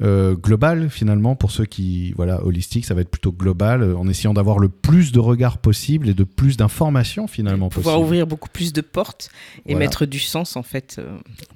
global 0.00 0.90
finalement, 0.90 1.34
pour 1.34 1.50
ceux 1.50 1.64
qui, 1.64 2.12
voilà, 2.12 2.44
holistique, 2.44 2.84
ça 2.86 2.94
va 2.94 3.00
être 3.00 3.10
plutôt 3.10 3.32
global, 3.32 3.96
en 3.96 4.08
essayant 4.08 4.32
d'avoir 4.32 4.60
le 4.60 4.68
plus 4.68 5.10
de 5.10 5.18
regards 5.18 5.58
possible 5.58 6.08
et 6.08 6.14
de 6.14 6.22
plus 6.22 6.56
d'informations 6.56 7.26
finalement 7.26 7.68
Pouvoir 7.68 7.96
possible. 7.96 8.06
ouvrir 8.06 8.26
beaucoup 8.28 8.48
plus 8.48 8.72
de 8.72 8.80
portes 8.80 9.28
et 9.66 9.72
voilà. 9.72 9.86
mettre 9.86 10.06
du 10.06 10.18
sens 10.18 10.56
en 10.56 10.62
fait. 10.62 11.00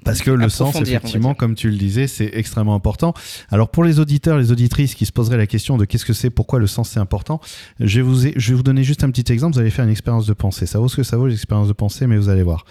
Parce 0.03 0.21
que 0.21 0.31
le 0.31 0.49
sens, 0.49 0.75
effectivement, 0.75 1.33
comme 1.33 1.55
tu 1.55 1.69
le 1.69 1.77
disais, 1.77 2.07
c'est 2.07 2.31
extrêmement 2.33 2.75
important. 2.75 3.13
Alors 3.49 3.69
pour 3.69 3.83
les 3.83 3.99
auditeurs, 3.99 4.37
les 4.37 4.51
auditrices 4.51 4.95
qui 4.95 5.05
se 5.05 5.11
poseraient 5.11 5.37
la 5.37 5.47
question 5.47 5.77
de 5.77 5.85
qu'est-ce 5.85 6.05
que 6.05 6.13
c'est, 6.13 6.29
pourquoi 6.29 6.59
le 6.59 6.67
sens 6.67 6.89
c'est 6.89 6.99
important, 6.99 7.39
je 7.79 7.99
vais, 7.99 8.01
vous, 8.01 8.15
je 8.35 8.49
vais 8.49 8.55
vous 8.55 8.63
donner 8.63 8.83
juste 8.83 9.03
un 9.03 9.11
petit 9.11 9.31
exemple. 9.31 9.53
Vous 9.55 9.59
allez 9.59 9.69
faire 9.69 9.85
une 9.85 9.91
expérience 9.91 10.25
de 10.25 10.33
pensée. 10.33 10.65
Ça 10.65 10.79
vaut 10.79 10.87
ce 10.87 10.95
que 10.95 11.03
ça 11.03 11.17
vaut, 11.17 11.27
l'expérience 11.27 11.67
de 11.67 11.73
pensée, 11.73 12.07
mais 12.07 12.17
vous 12.17 12.29
allez 12.29 12.43
voir. 12.43 12.65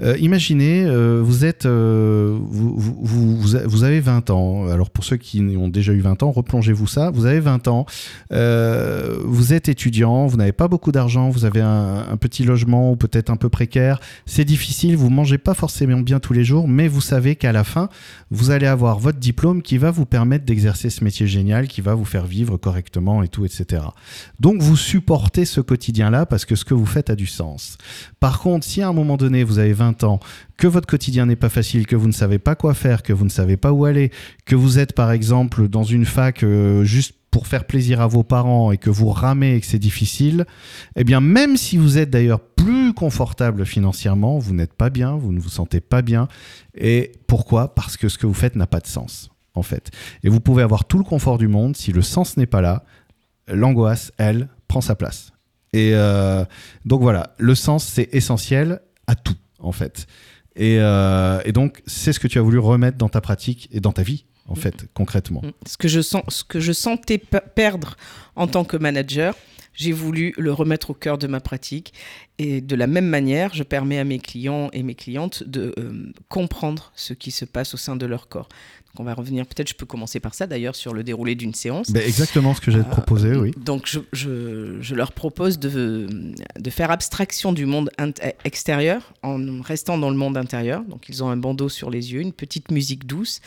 Euh, 0.00 0.16
imaginez, 0.18 0.84
euh, 0.84 1.20
vous 1.22 1.44
êtes, 1.44 1.66
euh, 1.66 2.36
vous, 2.40 2.76
vous, 2.78 3.36
vous, 3.38 3.84
avez 3.84 4.00
20 4.00 4.30
ans. 4.30 4.68
Alors 4.68 4.90
pour 4.90 5.04
ceux 5.04 5.16
qui 5.16 5.40
ont 5.40 5.68
déjà 5.68 5.92
eu 5.92 6.00
20 6.00 6.22
ans, 6.22 6.30
replongez-vous 6.30 6.86
ça. 6.86 7.10
Vous 7.10 7.26
avez 7.26 7.40
20 7.40 7.68
ans. 7.68 7.86
Euh, 8.32 9.18
vous 9.24 9.52
êtes 9.52 9.68
étudiant. 9.68 10.26
Vous 10.26 10.36
n'avez 10.36 10.52
pas 10.52 10.68
beaucoup 10.68 10.92
d'argent. 10.92 11.30
Vous 11.30 11.44
avez 11.44 11.60
un, 11.60 12.06
un, 12.10 12.16
petit 12.16 12.44
logement 12.44 12.90
ou 12.90 12.96
peut-être 12.96 13.30
un 13.30 13.36
peu 13.36 13.48
précaire. 13.48 14.00
C'est 14.26 14.44
difficile. 14.44 14.63
Vous 14.96 15.10
mangez 15.10 15.38
pas 15.38 15.54
forcément 15.54 16.00
bien 16.00 16.20
tous 16.20 16.32
les 16.32 16.44
jours, 16.44 16.68
mais 16.68 16.88
vous 16.88 17.00
savez 17.00 17.36
qu'à 17.36 17.52
la 17.52 17.64
fin, 17.64 17.88
vous 18.30 18.50
allez 18.50 18.66
avoir 18.66 18.98
votre 18.98 19.18
diplôme 19.18 19.62
qui 19.62 19.78
va 19.78 19.90
vous 19.90 20.04
permettre 20.04 20.44
d'exercer 20.44 20.90
ce 20.90 21.04
métier 21.04 21.26
génial, 21.26 21.68
qui 21.68 21.80
va 21.80 21.94
vous 21.94 22.04
faire 22.04 22.26
vivre 22.26 22.56
correctement 22.56 23.22
et 23.22 23.28
tout, 23.28 23.44
etc. 23.44 23.82
Donc 24.40 24.60
vous 24.60 24.76
supportez 24.76 25.44
ce 25.44 25.60
quotidien-là 25.60 26.26
parce 26.26 26.44
que 26.44 26.56
ce 26.56 26.64
que 26.64 26.74
vous 26.74 26.86
faites 26.86 27.08
a 27.08 27.16
du 27.16 27.26
sens. 27.26 27.78
Par 28.20 28.40
contre, 28.40 28.66
si 28.66 28.82
à 28.82 28.88
un 28.88 28.92
moment 28.92 29.16
donné, 29.16 29.44
vous 29.44 29.58
avez 29.58 29.72
20 29.72 30.04
ans, 30.04 30.20
que 30.56 30.66
votre 30.66 30.86
quotidien 30.86 31.26
n'est 31.26 31.36
pas 31.36 31.48
facile, 31.48 31.86
que 31.86 31.96
vous 31.96 32.08
ne 32.08 32.12
savez 32.12 32.38
pas 32.38 32.54
quoi 32.54 32.74
faire, 32.74 33.02
que 33.02 33.12
vous 33.12 33.24
ne 33.24 33.30
savez 33.30 33.56
pas 33.56 33.72
où 33.72 33.84
aller, 33.84 34.10
que 34.44 34.56
vous 34.56 34.78
êtes 34.78 34.92
par 34.92 35.12
exemple 35.12 35.68
dans 35.68 35.84
une 35.84 36.04
fac 36.04 36.42
euh, 36.42 36.84
juste 36.84 37.14
pour 37.34 37.48
faire 37.48 37.64
plaisir 37.64 38.00
à 38.00 38.06
vos 38.06 38.22
parents 38.22 38.70
et 38.70 38.78
que 38.78 38.90
vous 38.90 39.08
ramez 39.08 39.56
et 39.56 39.60
que 39.60 39.66
c'est 39.66 39.80
difficile, 39.80 40.46
eh 40.94 41.02
bien 41.02 41.20
même 41.20 41.56
si 41.56 41.76
vous 41.76 41.98
êtes 41.98 42.08
d'ailleurs 42.08 42.38
plus 42.38 42.94
confortable 42.94 43.66
financièrement, 43.66 44.38
vous 44.38 44.54
n'êtes 44.54 44.72
pas 44.72 44.88
bien, 44.88 45.16
vous 45.16 45.32
ne 45.32 45.40
vous 45.40 45.48
sentez 45.48 45.80
pas 45.80 46.00
bien. 46.00 46.28
Et 46.76 47.10
pourquoi? 47.26 47.74
Parce 47.74 47.96
que 47.96 48.08
ce 48.08 48.18
que 48.18 48.28
vous 48.28 48.34
faites 48.34 48.54
n'a 48.54 48.68
pas 48.68 48.78
de 48.78 48.86
sens 48.86 49.30
en 49.54 49.62
fait. 49.62 49.90
Et 50.22 50.28
vous 50.28 50.38
pouvez 50.38 50.62
avoir 50.62 50.84
tout 50.84 50.96
le 50.96 51.02
confort 51.02 51.36
du 51.36 51.48
monde, 51.48 51.76
si 51.76 51.90
le 51.90 52.02
sens 52.02 52.36
n'est 52.36 52.46
pas 52.46 52.60
là, 52.60 52.84
l'angoisse, 53.48 54.12
elle, 54.16 54.48
prend 54.68 54.80
sa 54.80 54.94
place. 54.94 55.32
Et 55.72 55.90
euh, 55.92 56.44
donc 56.84 57.02
voilà, 57.02 57.34
le 57.38 57.56
sens, 57.56 57.82
c'est 57.84 58.14
essentiel 58.14 58.78
à 59.08 59.16
tout, 59.16 59.36
en 59.58 59.72
fait. 59.72 60.06
Euh, 60.60 61.40
et 61.44 61.50
donc, 61.50 61.82
c'est 61.84 62.12
ce 62.12 62.20
que 62.20 62.28
tu 62.28 62.38
as 62.38 62.42
voulu 62.42 62.60
remettre 62.60 62.96
dans 62.96 63.08
ta 63.08 63.20
pratique 63.20 63.68
et 63.72 63.80
dans 63.80 63.90
ta 63.90 64.04
vie, 64.04 64.24
en 64.48 64.54
fait, 64.54 64.86
concrètement. 64.94 65.42
Mm. 65.42 65.50
Ce 65.66 65.76
que 65.76 65.88
je, 65.88 66.00
sens, 66.00 66.22
ce 66.28 66.44
que 66.44 66.60
je 66.60 66.72
sentais 66.72 67.18
perdre 67.18 67.96
en 68.36 68.46
tant 68.46 68.64
que 68.64 68.76
manager, 68.76 69.34
j'ai 69.74 69.92
voulu 69.92 70.32
le 70.36 70.52
remettre 70.52 70.90
au 70.90 70.94
cœur 70.94 71.18
de 71.18 71.26
ma 71.26 71.40
pratique. 71.40 71.92
Et 72.38 72.60
de 72.60 72.76
la 72.76 72.86
même 72.86 73.06
manière, 73.06 73.54
je 73.54 73.62
permets 73.62 73.98
à 73.98 74.04
mes 74.04 74.18
clients 74.18 74.70
et 74.72 74.82
mes 74.82 74.94
clientes 74.94 75.42
de 75.44 75.74
euh, 75.78 76.12
comprendre 76.28 76.92
ce 76.94 77.12
qui 77.12 77.30
se 77.30 77.44
passe 77.44 77.74
au 77.74 77.76
sein 77.76 77.96
de 77.96 78.06
leur 78.06 78.28
corps 78.28 78.48
on 78.98 79.04
va 79.04 79.14
revenir, 79.14 79.44
peut-être 79.46 79.68
je 79.68 79.74
peux 79.74 79.86
commencer 79.86 80.20
par 80.20 80.34
ça 80.34 80.46
d'ailleurs, 80.46 80.76
sur 80.76 80.94
le 80.94 81.02
déroulé 81.02 81.34
d'une 81.34 81.54
séance. 81.54 81.90
Ben 81.90 82.02
exactement 82.06 82.54
ce 82.54 82.60
que 82.60 82.70
j'ai 82.70 82.78
euh, 82.78 82.84
proposé, 82.84 83.34
oui. 83.34 83.50
Donc 83.56 83.86
je, 83.86 84.00
je, 84.12 84.80
je, 84.80 84.94
leur 84.94 85.12
propose 85.12 85.58
de, 85.58 86.06
de 86.58 86.70
faire 86.70 86.90
abstraction 86.90 87.52
du 87.52 87.66
monde 87.66 87.90
extérieur 88.44 89.12
en 89.22 89.60
restant 89.62 89.98
dans 89.98 90.10
le 90.10 90.16
monde 90.16 90.36
intérieur. 90.36 90.82
Donc 90.84 91.08
ils 91.08 91.24
ont 91.24 91.28
un 91.28 91.36
bandeau 91.36 91.68
sur 91.68 91.90
les 91.90 92.12
yeux, 92.12 92.20
une 92.20 92.32
petite 92.32 92.70
musique 92.70 93.06
douce. 93.06 93.40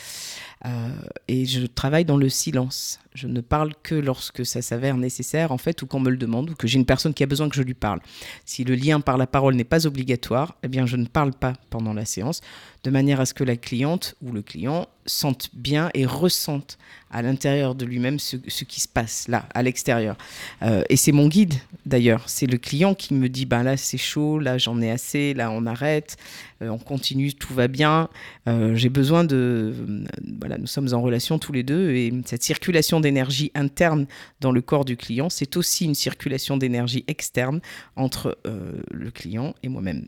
Euh, 0.66 0.90
et 1.28 1.46
je 1.46 1.66
travaille 1.66 2.06
dans 2.06 2.18
le 2.18 2.30
silence. 2.30 3.00
Je 3.14 3.28
ne 3.28 3.42
parle 3.42 3.74
que 3.84 3.96
lorsque 3.96 4.46
ça 4.46 4.62
s'avère 4.62 4.98
nécessaire, 4.98 5.52
en 5.52 5.58
fait, 5.58 5.82
ou 5.82 5.88
qu'on 5.88 6.00
me 6.00 6.10
le 6.10 6.18
demande, 6.18 6.52
ou 6.52 6.56
que 6.56 6.68
j'ai 6.68 6.78
une 6.78 6.86
personne 6.86 7.14
qui 7.14 7.24
a 7.24 7.28
besoin 7.28 7.50
que 7.50 7.56
je 7.56 7.62
lui 7.62 7.74
parle. 7.74 8.00
Si 8.46 8.64
le 8.64 8.76
lien 8.76 9.00
par 9.00 9.18
la 9.18 9.28
parole 9.28 9.56
n'est 9.56 9.64
pas 9.64 9.86
obligatoire, 9.88 10.56
eh 10.64 10.68
bien, 10.68 10.86
je 10.86 10.98
ne 10.98 11.06
parle 11.06 11.34
pas 11.34 11.54
pendant 11.70 11.94
la 11.94 12.06
séance, 12.06 12.42
de 12.84 12.90
manière 12.90 13.20
à 13.20 13.26
ce 13.26 13.34
que 13.34 13.44
la 13.44 13.56
cliente 13.56 14.16
ou 14.22 14.32
le 14.32 14.42
client 14.42 14.88
sente 15.06 15.50
bien 15.54 15.90
et 15.94 16.06
ressente 16.06 16.78
à 17.10 17.22
l'intérieur 17.22 17.76
de 17.76 17.86
lui-même 17.86 18.20
ce, 18.20 18.36
qui 18.36 18.82
se 18.82 18.88
passe 18.88 19.28
là, 19.28 19.48
à 19.54 19.64
l'extérieur. 19.64 20.18
Euh, 20.62 20.84
et 20.90 20.98
c'est 20.98 21.12
mon 21.12 21.28
guide 21.28 21.56
d'ailleurs. 21.86 22.24
C'est 22.28 22.46
le 22.46 22.58
client 22.58 22.94
qui 22.94 23.14
me 23.14 23.30
dit 23.30 23.46
ben 23.46 23.64
là 23.64 23.78
c'est 23.78 23.98
chaud, 23.98 24.40
là 24.40 24.58
j'en 24.58 24.82
ai 24.82 24.92
assez, 24.92 25.34
là 25.34 25.50
on 25.52 25.66
arrête, 25.66 26.18
on 26.62 26.78
continue, 26.78 27.34
tout 27.34 27.54
va 27.54 27.68
bien. 27.68 28.10
Euh, 28.48 28.76
J'ai 28.76 28.90
besoin 28.90 29.24
de. 29.24 29.74
Euh, 29.76 30.06
voilà, 30.40 30.58
nous 30.58 30.68
sommes 30.68 30.94
en 30.94 31.02
relation 31.02 31.40
tous 31.40 31.52
les 31.52 31.64
deux 31.64 31.92
et 31.92 32.14
cette 32.26 32.44
circulation 32.44 33.00
d'énergie 33.00 33.52
interne 33.56 34.08
dans 34.40 34.52
le 34.52 34.62
corps 34.62 34.86
du 34.86 34.98
client, 34.98 35.30
c'est 35.30 35.58
aussi 35.58 35.86
une 35.86 35.96
circulation 35.96 36.58
d'énergie 36.58 37.04
externe 37.08 37.62
entre 37.96 38.38
euh, 38.46 38.82
le 38.92 39.12
client 39.12 39.56
et 39.64 39.70
moi-même. 39.70 40.08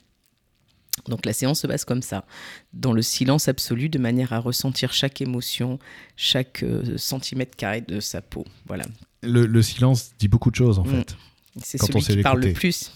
Donc 1.08 1.26
la 1.26 1.34
séance 1.34 1.62
se 1.62 1.68
passe 1.68 1.86
comme 1.86 2.02
ça, 2.02 2.26
dans 2.74 2.92
le 2.92 3.02
silence 3.02 3.48
absolu, 3.48 3.88
de 3.90 4.00
manière 4.00 4.34
à 4.34 4.40
ressentir 4.40 4.92
chaque 4.92 5.22
émotion, 5.22 5.80
chaque 6.18 6.64
euh, 6.64 6.98
centimètre 6.98 7.56
carré 7.56 7.82
de 7.82 8.00
sa 8.00 8.22
peau. 8.22 8.46
Voilà. 8.68 8.86
Le, 9.22 9.46
le 9.46 9.62
silence 9.62 10.12
dit 10.20 10.28
beaucoup 10.28 10.52
de 10.52 10.56
choses 10.56 10.80
en 10.80 10.84
mmh. 10.84 10.90
fait. 10.90 11.16
C'est 11.64 11.78
celui 11.78 12.02
qui 12.02 12.22
parle 12.22 12.42
le 12.42 12.54
plus. 12.54 12.92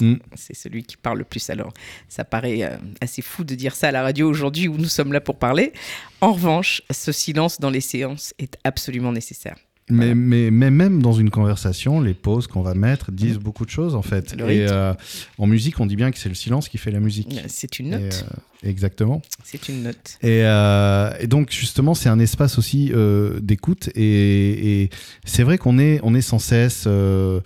Mmh. 0.00 0.14
C'est 0.34 0.54
celui 0.54 0.84
qui 0.84 0.96
parle 0.96 1.18
le 1.18 1.24
plus. 1.24 1.50
Alors, 1.50 1.72
ça 2.08 2.24
paraît 2.24 2.62
euh, 2.62 2.76
assez 3.00 3.22
fou 3.22 3.44
de 3.44 3.54
dire 3.54 3.74
ça 3.74 3.88
à 3.88 3.92
la 3.92 4.02
radio 4.02 4.28
aujourd'hui 4.28 4.68
où 4.68 4.76
nous 4.76 4.88
sommes 4.88 5.12
là 5.12 5.20
pour 5.20 5.38
parler. 5.38 5.72
En 6.20 6.32
revanche, 6.32 6.82
ce 6.90 7.12
silence 7.12 7.60
dans 7.60 7.70
les 7.70 7.80
séances 7.80 8.34
est 8.38 8.56
absolument 8.64 9.12
nécessaire. 9.12 9.56
Mais, 9.90 10.14
mais, 10.14 10.50
mais, 10.50 10.70
même 10.70 11.02
dans 11.02 11.12
une 11.12 11.30
conversation, 11.30 12.00
les 12.00 12.14
pauses 12.14 12.46
qu'on 12.46 12.62
va 12.62 12.74
mettre 12.74 13.10
disent 13.10 13.38
beaucoup 13.38 13.64
de 13.64 13.70
choses 13.70 13.94
en 13.94 14.02
fait. 14.02 14.34
Et 14.48 14.66
euh, 14.68 14.92
en 15.38 15.46
musique, 15.46 15.80
on 15.80 15.86
dit 15.86 15.96
bien 15.96 16.10
que 16.10 16.18
c'est 16.18 16.28
le 16.28 16.34
silence 16.34 16.68
qui 16.68 16.78
fait 16.78 16.90
la 16.90 17.00
musique. 17.00 17.40
C'est 17.48 17.78
une 17.78 17.90
note. 17.90 18.00
Et, 18.00 18.06
euh, 18.06 18.68
exactement. 18.70 19.22
C'est 19.44 19.68
une 19.68 19.82
note. 19.84 20.18
Et, 20.22 20.42
euh, 20.44 21.10
et 21.20 21.26
donc 21.26 21.50
justement, 21.50 21.94
c'est 21.94 22.08
un 22.08 22.18
espace 22.18 22.58
aussi 22.58 22.92
euh, 22.92 23.40
d'écoute. 23.40 23.88
Et, 23.94 24.82
et 24.82 24.90
c'est 25.24 25.42
vrai 25.42 25.58
qu'on 25.58 25.78
est, 25.78 26.00
on 26.02 26.14
est 26.14 26.20
sans 26.22 26.38
cesse, 26.38 26.84
euh, 26.86 27.40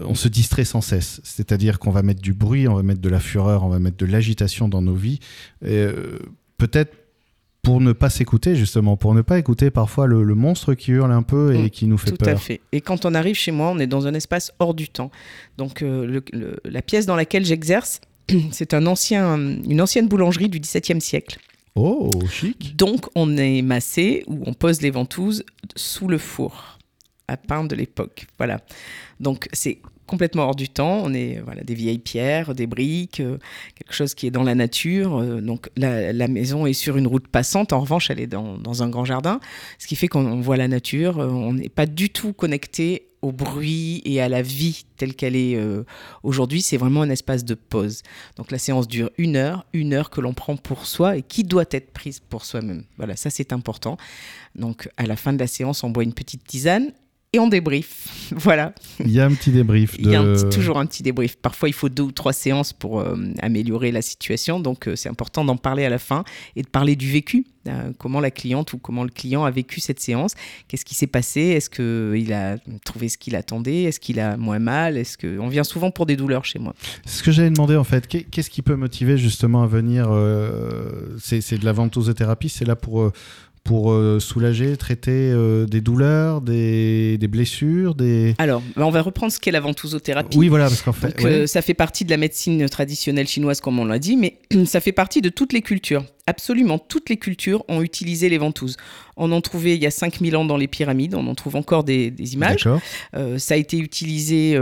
on 0.00 0.14
se 0.14 0.28
distrait 0.28 0.64
sans 0.64 0.80
cesse. 0.80 1.20
C'est-à-dire 1.24 1.78
qu'on 1.78 1.90
va 1.90 2.02
mettre 2.02 2.22
du 2.22 2.32
bruit, 2.32 2.68
on 2.68 2.74
va 2.74 2.82
mettre 2.82 3.00
de 3.00 3.08
la 3.08 3.20
fureur, 3.20 3.64
on 3.64 3.68
va 3.68 3.78
mettre 3.78 3.96
de 3.96 4.06
l'agitation 4.06 4.68
dans 4.68 4.82
nos 4.82 4.94
vies. 4.94 5.20
Euh, 5.64 6.18
Peut-être 6.58 6.94
pour 7.62 7.80
ne 7.80 7.92
pas 7.92 8.10
s'écouter 8.10 8.56
justement, 8.56 8.96
pour 8.96 9.14
ne 9.14 9.22
pas 9.22 9.38
écouter 9.38 9.70
parfois 9.70 10.06
le, 10.06 10.24
le, 10.24 10.34
monstre 10.34 10.74
qui 10.74 10.90
hurle 10.90 11.12
un 11.12 11.22
peu 11.22 11.54
et 11.54 11.64
mmh, 11.64 11.70
qui 11.70 11.86
nous 11.86 11.96
fait 11.96 12.10
tout 12.10 12.16
peur. 12.16 12.28
Tout 12.28 12.34
à 12.34 12.36
fait. 12.36 12.60
Et 12.72 12.80
quand 12.80 13.06
on 13.06 13.14
arrive 13.14 13.36
chez 13.36 13.52
moi, 13.52 13.70
on 13.70 13.78
est 13.78 13.86
dans 13.86 14.08
un 14.08 14.14
espace 14.14 14.52
hors 14.58 14.74
du 14.74 14.88
temps. 14.88 15.12
Donc 15.58 15.82
euh, 15.82 16.04
le, 16.04 16.24
le, 16.32 16.56
la 16.64 16.82
pièce 16.82 17.06
dans 17.06 17.14
laquelle 17.14 17.44
j'exerce, 17.44 18.00
c'est 18.50 18.74
un 18.74 18.86
ancien, 18.86 19.38
une 19.38 19.80
ancienne 19.80 20.08
boulangerie 20.08 20.48
du 20.48 20.58
XVIIe 20.58 21.00
siècle. 21.00 21.38
Oh, 21.76 22.10
chic. 22.28 22.76
Donc 22.76 23.06
on 23.14 23.36
est 23.36 23.62
massé 23.62 24.24
ou 24.26 24.42
on 24.44 24.54
pose 24.54 24.82
les 24.82 24.90
ventouses 24.90 25.44
sous 25.76 26.08
le 26.08 26.18
four 26.18 26.78
de 27.36 27.74
l'époque. 27.74 28.26
Voilà. 28.38 28.60
Donc 29.20 29.48
c'est 29.52 29.80
complètement 30.12 30.42
hors 30.44 30.54
du 30.54 30.68
temps. 30.68 31.00
On 31.02 31.14
est 31.14 31.40
voilà, 31.42 31.62
des 31.62 31.74
vieilles 31.74 31.98
pierres, 31.98 32.54
des 32.54 32.66
briques, 32.66 33.20
euh, 33.20 33.38
quelque 33.74 33.94
chose 33.94 34.14
qui 34.14 34.26
est 34.26 34.30
dans 34.30 34.42
la 34.42 34.54
nature. 34.54 35.16
Euh, 35.16 35.40
donc 35.40 35.70
la, 35.76 36.28
maison 36.28 36.66
est 36.66 36.74
sur 36.74 36.98
une 36.98 37.06
route 37.06 37.28
passante. 37.28 37.72
En 37.72 37.80
revanche, 37.80 38.10
elle 38.10 38.20
est 38.20 38.26
dans, 38.26 38.82
un 38.82 38.88
grand 38.90 39.06
jardin, 39.06 39.40
ce 39.78 39.86
qui 39.86 39.96
fait 39.96 40.08
qu'on 40.08 40.40
voit 40.40 40.58
la 40.58 40.68
nature. 40.68 41.18
Euh, 41.18 41.28
on 41.28 41.54
n'est 41.54 41.70
pas 41.70 41.86
du 41.86 42.10
tout 42.10 42.34
connecté 42.34 43.08
au 43.22 43.32
bruit 43.32 44.02
et 44.04 44.20
à 44.20 44.28
la 44.28 44.42
vie 44.42 44.84
telle 44.98 45.14
qu'elle 45.14 45.36
est 45.36 45.56
aujourd'hui. 46.24 46.60
C'est 46.60 46.76
vraiment 46.76 47.02
un 47.02 47.10
espace 47.10 47.44
de 47.44 47.54
pause. 47.54 48.02
Donc 48.36 48.50
la 48.50 48.58
séance 48.58 48.88
dure 48.88 49.10
une 49.16 49.36
heure, 49.36 49.64
une 49.72 49.94
heure 49.94 50.10
que 50.10 50.20
l'on 50.20 50.34
prend 50.34 50.56
pour 50.56 50.86
soi 50.86 51.16
et 51.16 51.22
qui 51.22 51.44
doit 51.44 51.64
être 51.70 51.92
prise 51.92 52.18
pour 52.18 52.44
soi-même. 52.44 52.82
Voilà, 52.96 53.14
ça 53.14 53.30
c'est 53.30 53.52
important. 53.52 53.96
Donc 54.56 54.88
à 54.96 55.06
la 55.06 55.14
fin 55.14 55.32
de 55.32 55.38
la 55.38 55.46
séance, 55.46 55.84
on 55.84 55.90
boit 55.90 56.02
une 56.02 56.14
petite 56.14 56.42
tisane 56.42 56.90
et 57.32 57.38
on 57.38 57.48
débrief. 57.48 58.08
voilà. 58.36 58.74
Il 59.00 59.10
y 59.10 59.20
a 59.20 59.24
un 59.24 59.32
petit 59.32 59.50
débrief. 59.50 59.96
Il 59.98 60.10
y 60.10 60.16
a 60.16 60.22
toujours 60.50 60.78
un 60.78 60.84
petit 60.84 61.02
débrief. 61.02 61.36
Parfois, 61.36 61.68
il 61.68 61.72
faut 61.72 61.88
deux 61.88 62.02
ou 62.02 62.12
trois 62.12 62.34
séances 62.34 62.72
pour 62.72 63.00
euh, 63.00 63.16
améliorer 63.40 63.90
la 63.90 64.02
situation. 64.02 64.60
Donc, 64.60 64.86
euh, 64.86 64.96
c'est 64.96 65.08
important 65.08 65.44
d'en 65.44 65.56
parler 65.56 65.84
à 65.84 65.90
la 65.90 65.98
fin 65.98 66.24
et 66.56 66.62
de 66.62 66.68
parler 66.68 66.94
du 66.94 67.10
vécu. 67.10 67.46
Euh, 67.68 67.92
comment 67.96 68.20
la 68.20 68.30
cliente 68.30 68.72
ou 68.72 68.78
comment 68.78 69.04
le 69.04 69.10
client 69.10 69.44
a 69.44 69.50
vécu 69.50 69.80
cette 69.80 70.00
séance? 70.00 70.34
Qu'est-ce 70.68 70.84
qui 70.84 70.94
s'est 70.94 71.06
passé? 71.06 71.40
Est-ce 71.40 71.70
qu'il 71.70 72.32
a 72.34 72.58
trouvé 72.84 73.08
ce 73.08 73.16
qu'il 73.16 73.34
attendait? 73.34 73.84
Est-ce 73.84 74.00
qu'il 74.00 74.20
a 74.20 74.36
moins 74.36 74.58
mal? 74.58 74.98
Est-ce 74.98 75.16
que... 75.16 75.38
On 75.38 75.48
vient 75.48 75.64
souvent 75.64 75.90
pour 75.90 76.04
des 76.04 76.16
douleurs 76.16 76.44
chez 76.44 76.58
moi. 76.58 76.74
C'est 77.06 77.18
ce 77.18 77.22
que 77.22 77.32
j'allais 77.32 77.50
demander 77.50 77.76
en 77.76 77.84
fait. 77.84 78.06
Qu'est-ce 78.06 78.50
qui 78.50 78.62
peut 78.62 78.76
motiver 78.76 79.16
justement 79.16 79.62
à 79.62 79.66
venir 79.66 80.08
C'est 81.18 81.58
de 81.58 81.64
la 81.64 81.72
ventosothérapie 81.72 82.48
C'est 82.48 82.66
là 82.66 82.76
pour 82.76 83.12
pour 83.64 83.92
euh, 83.92 84.18
soulager, 84.18 84.76
traiter 84.76 85.10
euh, 85.12 85.66
des 85.66 85.80
douleurs, 85.80 86.40
des, 86.40 87.16
des, 87.18 87.28
blessures, 87.28 87.94
des... 87.94 88.34
Alors, 88.38 88.60
bah, 88.76 88.84
on 88.86 88.90
va 88.90 89.02
reprendre 89.02 89.32
ce 89.32 89.38
qu'est 89.38 89.52
la 89.52 89.60
ventosothérapie. 89.60 90.36
Oui, 90.36 90.48
voilà, 90.48 90.64
parce 90.64 90.82
qu'en 90.82 90.92
fait... 90.92 91.24
Euh, 91.24 91.46
ça 91.46 91.62
fait 91.62 91.74
partie 91.74 92.04
de 92.04 92.10
la 92.10 92.16
médecine 92.16 92.68
traditionnelle 92.68 93.28
chinoise, 93.28 93.60
comme 93.60 93.78
on 93.78 93.84
l'a 93.84 94.00
dit, 94.00 94.16
mais 94.16 94.38
ça 94.66 94.80
fait 94.80 94.92
partie 94.92 95.20
de 95.20 95.28
toutes 95.28 95.52
les 95.52 95.62
cultures. 95.62 96.04
Absolument 96.26 96.78
toutes 96.78 97.08
les 97.08 97.16
cultures 97.16 97.64
ont 97.68 97.82
utilisé 97.82 98.28
les 98.28 98.38
ventouses. 98.38 98.76
On 99.16 99.32
en 99.32 99.40
trouvait 99.40 99.74
il 99.74 99.82
y 99.82 99.86
a 99.86 99.90
5000 99.90 100.36
ans 100.36 100.44
dans 100.44 100.56
les 100.56 100.68
pyramides, 100.68 101.14
on 101.14 101.26
en 101.26 101.34
trouve 101.34 101.56
encore 101.56 101.82
des, 101.82 102.12
des 102.12 102.34
images. 102.34 102.68
ça 103.38 103.54
a 103.54 103.56
été 103.56 103.76
utilisé 103.76 104.56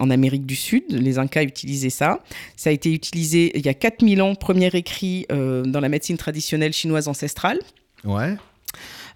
en 0.00 0.10
Amérique 0.10 0.44
du 0.44 0.56
Sud, 0.56 0.82
les 0.90 1.18
Incas 1.18 1.44
utilisaient 1.44 1.88
ça. 1.88 2.18
Ça 2.56 2.70
a 2.70 2.72
été 2.72 2.92
utilisé 2.92 3.56
il 3.56 3.64
y 3.64 3.68
a 3.68 3.74
4000 3.74 4.22
ans, 4.22 4.34
premier 4.34 4.66
écrit 4.74 5.26
dans 5.30 5.80
la 5.80 5.88
médecine 5.88 6.16
traditionnelle 6.16 6.72
chinoise 6.72 7.06
ancestrale. 7.06 7.60
Ouais. 8.04 8.36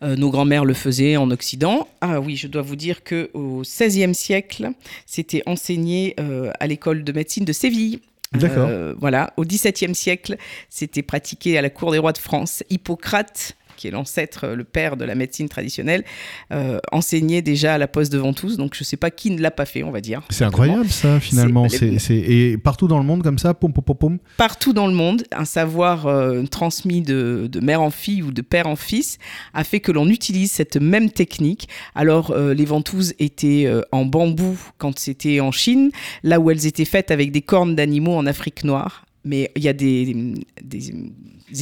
Euh, 0.02 0.16
nos 0.16 0.30
grands-mères 0.30 0.64
le 0.64 0.75
faisaient 0.75 1.16
en 1.16 1.30
Occident. 1.30 1.88
Ah 2.00 2.21
oui, 2.21 2.37
je 2.37 2.47
dois 2.47 2.62
vous 2.62 2.76
dire 2.76 3.02
que 3.02 3.30
au 3.35 3.62
XVIe 3.62 4.14
siècle, 4.14 4.71
c'était 5.07 5.42
enseigné 5.47 6.14
euh, 6.21 6.52
à 6.61 6.66
l'école 6.66 7.02
de 7.04 7.12
médecine 7.12 7.45
de 7.45 7.52
Séville. 7.52 8.00
D'accord. 8.33 8.68
Euh, 8.68 8.95
voilà. 8.99 9.33
Au 9.37 9.45
XVIIe 9.45 9.95
siècle, 9.95 10.37
c'était 10.68 11.02
pratiqué 11.02 11.59
à 11.59 11.62
la 11.62 11.71
cour 11.71 11.90
des 11.92 11.99
rois 11.99 12.12
de 12.12 12.18
France. 12.18 12.62
Hippocrate 12.71 13.57
qui 13.79 13.89
est 13.89 13.91
l'ancêtre, 13.91 14.49
le 14.49 14.65
père 14.65 14.97
de 14.97 15.05
la 15.05 15.15
médecine 15.15 15.49
traditionnelle, 15.49 16.05
euh, 16.53 16.79
enseignait 16.93 17.41
déjà 17.41 17.75
à 17.75 17.79
la 17.79 17.89
poste 17.89 18.13
de 18.13 18.19
Ventouses. 18.19 18.57
Donc 18.57 18.75
je 18.75 18.83
ne 18.83 18.85
sais 18.85 18.97
pas 18.97 19.11
qui 19.11 19.31
ne 19.31 19.41
l'a 19.41 19.51
pas 19.51 19.65
fait, 19.65 19.83
on 19.83 19.91
va 19.91 20.01
dire. 20.01 20.23
C'est 20.29 20.45
incroyable 20.45 20.89
ça, 20.89 21.21
finalement. 21.21 21.69
C'est, 21.69 21.99
Et 22.11 22.59
partout 22.59 22.89
dans 22.89 22.99
le 22.99 23.05
monde 23.05 23.23
comme 23.23 23.39
ça, 23.39 23.55
pom, 23.55 23.73
pom, 23.73 23.97
pom, 23.97 24.19
Partout 24.37 24.73
dans 24.73 24.87
le 24.87 24.93
monde, 24.93 25.23
un 25.33 25.45
savoir 25.45 26.07
euh, 26.07 26.43
transmis 26.43 27.01
de, 27.01 27.49
mère 27.63 27.81
en 27.81 27.91
fille 27.91 28.23
ou 28.23 28.33
de 28.33 28.43
père 28.43 28.67
en 28.67 28.77
fils 28.77 29.19
a 29.55 29.65
fait 29.65 29.81
que 29.81 29.93
l'on 29.93 30.09
utilise 30.09 30.51
cette 30.51 30.77
même 30.77 31.11
technique. 31.11 31.69
Alors 31.95 32.33
euh, 32.33 32.53
les 32.53 32.65
ventouses 32.65 33.15
étaient 33.19 33.71
en 33.93 34.05
bambou 34.05 34.59
quand 34.79 34.99
c'était 34.99 35.41
en 35.41 35.53
Chine, 35.53 35.91
là 36.25 36.41
où 36.41 36.51
elles 36.51 36.67
étaient 36.67 36.85
faites 36.85 37.11
avec 37.11 37.31
des 37.31 37.43
cornes 37.43 37.77
d'animaux 37.77 38.17
en 38.17 38.27
Afrique 38.27 38.65
noire 38.65 39.05
mais 39.25 39.51
il 39.57 39.63
y 39.63 39.69
a 39.69 39.73
des, 39.73 40.35
des 40.63 40.93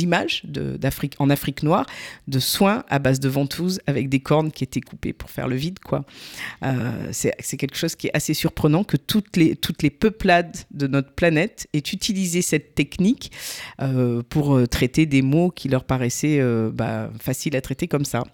images 0.03 0.43
de, 0.45 0.79
en 1.19 1.31
Afrique 1.31 1.63
noire 1.63 1.87
de 2.29 2.39
soins 2.39 2.85
à 2.89 2.99
base 2.99 3.21
de 3.21 3.29
ventouses 3.29 3.81
avec 3.87 4.09
des 4.09 4.21
cornes 4.21 4.51
qui 4.51 4.65
étaient 4.65 4.81
coupées 4.81 5.13
pour 5.13 5.31
faire 5.31 5.49
le 5.49 5.57
vide. 5.57 5.79
quoi. 5.79 6.05
Euh, 6.63 7.09
c'est 7.11 7.57
quelque 7.57 7.77
chose 7.77 7.95
qui 7.95 8.09
est 8.09 8.15
assez 8.15 8.35
surprenant 8.35 8.85
que 8.85 8.97
toutes 8.97 9.37
les, 9.37 9.57
toutes 9.57 9.83
les 9.83 9.91
peuplades 9.91 10.57
de 10.71 10.87
notre 10.87 11.13
planète 11.13 11.67
aient 11.73 11.79
utilisé 11.79 12.43
cette 12.43 12.75
technique 12.75 13.33
euh, 13.81 14.23
pour 14.29 14.57
euh, 14.57 14.67
traiter 14.67 15.07
des 15.07 15.23
mots 15.23 15.51
qui 15.51 15.69
leur 15.69 15.85
paraissaient 15.85 16.41
bah, 16.73 17.11
faciles 17.21 17.57
à 17.57 17.61
traiter 17.61 17.89
comme 17.89 18.05
ça. 18.05 18.25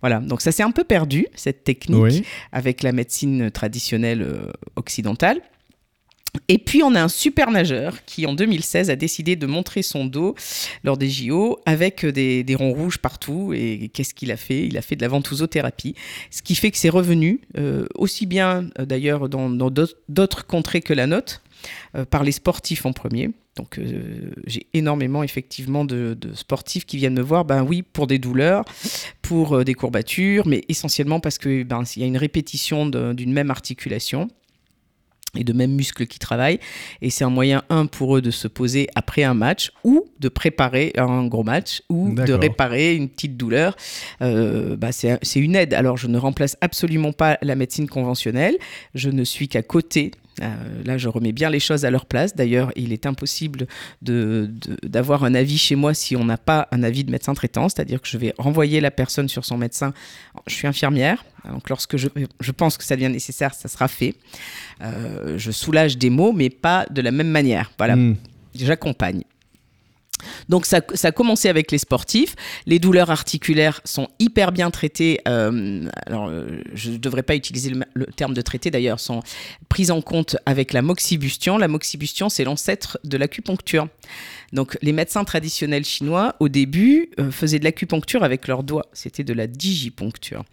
Voilà, 0.00 0.20
donc 0.20 0.40
ça 0.40 0.52
s'est 0.52 0.62
un 0.62 0.70
peu 0.70 0.84
perdu, 0.84 1.26
cette 1.34 1.64
technique, 1.64 2.24
avec 2.52 2.82
la 2.82 2.92
médecine 2.92 3.50
traditionnelle 3.50 4.26
occidentale. 4.76 5.40
Et 6.48 6.58
puis 6.58 6.82
on 6.82 6.94
a 6.94 7.02
un 7.02 7.08
super 7.08 7.50
nageur 7.50 8.04
qui 8.04 8.26
en 8.26 8.34
2016 8.34 8.90
a 8.90 8.96
décidé 8.96 9.36
de 9.36 9.46
montrer 9.46 9.82
son 9.82 10.04
dos 10.04 10.34
lors 10.84 10.96
des 10.96 11.08
JO 11.08 11.58
avec 11.66 12.04
des, 12.06 12.44
ronds 12.54 12.72
rouges 12.72 12.98
partout. 12.98 13.52
Et 13.54 13.90
qu'est-ce 13.92 14.14
qu'il 14.14 14.30
a 14.30 14.36
fait? 14.36 14.66
Il 14.66 14.76
a 14.76 14.82
fait 14.82 14.96
de 14.96 15.02
la 15.02 15.08
ventousothérapie, 15.08 15.94
ce 16.30 16.42
qui 16.42 16.54
fait 16.54 16.70
que 16.70 16.76
c'est 16.76 16.88
revenu 16.88 17.40
euh, 17.56 17.86
aussi 17.94 18.26
bien 18.26 18.68
euh, 18.78 18.84
d'ailleurs 18.84 19.28
dans 19.28 19.48
d'autres 20.08 20.46
contrées 20.46 20.80
que 20.80 20.92
la 20.92 21.06
note, 21.06 21.42
euh, 21.96 22.04
par 22.04 22.24
les 22.24 22.32
sportifs 22.32 22.86
en 22.86 22.92
premier. 22.92 23.30
Donc 23.56 23.80
j'ai 24.46 24.68
énormément 24.72 25.24
effectivement 25.24 25.84
de, 25.84 26.16
sportifs 26.34 26.86
qui 26.86 26.96
viennent 26.96 27.16
me 27.16 27.22
voir, 27.22 27.44
ben 27.44 27.64
oui, 27.64 27.82
pour 27.82 28.06
des 28.06 28.20
douleurs, 28.20 28.64
pour 29.20 29.64
des 29.64 29.74
courbatures, 29.74 30.46
mais 30.46 30.62
essentiellement 30.68 31.18
parce 31.18 31.38
qu'il 31.38 31.64
ben, 31.64 31.82
y 31.96 32.04
a 32.04 32.06
une 32.06 32.16
répétition 32.16 32.86
d'une 32.86 33.32
même 33.32 33.50
articulation 33.50 34.28
et 35.36 35.44
de 35.44 35.52
mêmes 35.52 35.72
muscles 35.72 36.06
qui 36.06 36.18
travaillent. 36.18 36.58
Et 37.02 37.10
c'est 37.10 37.24
un 37.24 37.30
moyen, 37.30 37.62
un, 37.68 37.86
pour 37.86 38.16
eux 38.16 38.22
de 38.22 38.30
se 38.30 38.48
poser 38.48 38.88
après 38.94 39.24
un 39.24 39.34
match 39.34 39.70
ou 39.84 40.06
de 40.20 40.28
préparer 40.28 40.92
un 40.96 41.26
gros 41.26 41.44
match 41.44 41.82
ou 41.88 42.14
de 42.14 42.32
réparer 42.32 42.94
une 42.94 43.08
petite 43.08 43.36
douleur. 43.36 43.76
Euh, 44.22 44.76
bah 44.76 44.92
c'est 44.92 45.18
une 45.36 45.56
aide. 45.56 45.74
Alors, 45.74 45.96
je 45.96 46.06
ne 46.06 46.18
remplace 46.18 46.56
absolument 46.60 47.12
pas 47.12 47.38
la 47.42 47.54
médecine 47.54 47.88
conventionnelle. 47.88 48.56
Je 48.94 49.10
ne 49.10 49.24
suis 49.24 49.48
qu'à 49.48 49.62
côté 49.62 50.12
là, 50.84 50.98
je 50.98 51.08
remets 51.08 51.32
bien 51.32 51.50
les 51.50 51.60
choses 51.60 51.84
à 51.84 51.90
leur 51.90 52.06
place. 52.06 52.34
D'ailleurs, 52.34 52.72
il 52.76 52.92
est 52.92 53.06
impossible 53.06 53.66
d'avoir 54.02 55.24
un 55.24 55.34
avis 55.34 55.58
chez 55.58 55.76
moi 55.76 55.94
si 55.94 56.16
on 56.16 56.24
n'a 56.24 56.38
pas 56.38 56.68
un 56.72 56.82
avis 56.82 57.04
de 57.04 57.10
médecin 57.10 57.34
traitant, 57.34 57.68
c'est-à-dire 57.68 58.00
que 58.00 58.08
je 58.08 58.18
vais 58.18 58.34
renvoyer 58.38 58.80
la 58.80 58.90
personne 58.90 59.28
sur 59.28 59.44
son 59.44 59.58
médecin. 59.58 59.92
Je 60.46 60.54
suis 60.54 60.66
infirmière, 60.66 61.24
donc 61.48 61.68
lorsque 61.68 61.96
je, 61.96 62.52
pense 62.52 62.76
que 62.76 62.84
ça 62.84 62.96
devient 62.96 63.10
nécessaire, 63.10 63.54
ça 63.54 63.68
sera 63.68 63.88
fait. 63.88 64.14
Euh, 64.82 65.38
je 65.38 65.50
soulage 65.50 65.98
des 65.98 66.10
maux, 66.10 66.32
mais 66.32 66.50
pas 66.50 66.86
de 66.90 67.00
la 67.00 67.10
même 67.10 67.30
manière. 67.30 67.70
Voilà, 67.78 67.96
hmm. 67.96 68.16
j'accompagne. 68.54 69.22
Donc 70.48 70.66
ça, 70.66 70.80
ça, 70.94 71.08
a 71.08 71.12
commencé 71.12 71.48
avec 71.48 71.70
les 71.70 71.78
sportifs. 71.78 72.34
Les 72.66 72.78
douleurs 72.78 73.10
articulaires 73.10 73.80
sont 73.84 74.08
hyper 74.18 74.52
bien 74.52 74.70
traitées. 74.70 75.20
Euh, 75.28 75.88
alors, 76.06 76.28
euh, 76.28 76.62
je 76.74 76.90
ne 76.90 76.96
devrais 76.96 77.22
pas 77.22 77.34
utiliser 77.34 77.72
le, 77.94 78.06
terme 78.06 78.34
de 78.34 78.42
traité 78.42 78.70
d'ailleurs, 78.70 79.00
sont 79.00 79.22
prises 79.68 79.90
en 79.90 80.00
compte 80.00 80.36
avec 80.46 80.72
la 80.72 80.82
moxibustion. 80.82 81.58
La 81.58 81.68
moxibustion, 81.68 82.28
c'est 82.28 82.44
l'ancêtre 82.44 82.98
de 83.04 83.16
l'acupuncture. 83.16 83.88
Donc 84.52 84.78
les 84.82 84.92
médecins 84.92 85.24
traditionnels 85.24 85.84
chinois, 85.84 86.34
au 86.40 86.48
début, 86.48 87.10
euh, 87.20 87.30
faisaient 87.30 87.58
de 87.58 87.64
l'acupuncture 87.64 88.22
avec 88.22 88.48
leurs 88.48 88.62
doigts. 88.62 88.86
C'était 88.92 89.24
de 89.24 89.32
la 89.32 89.46
digipuncture. 89.46 90.44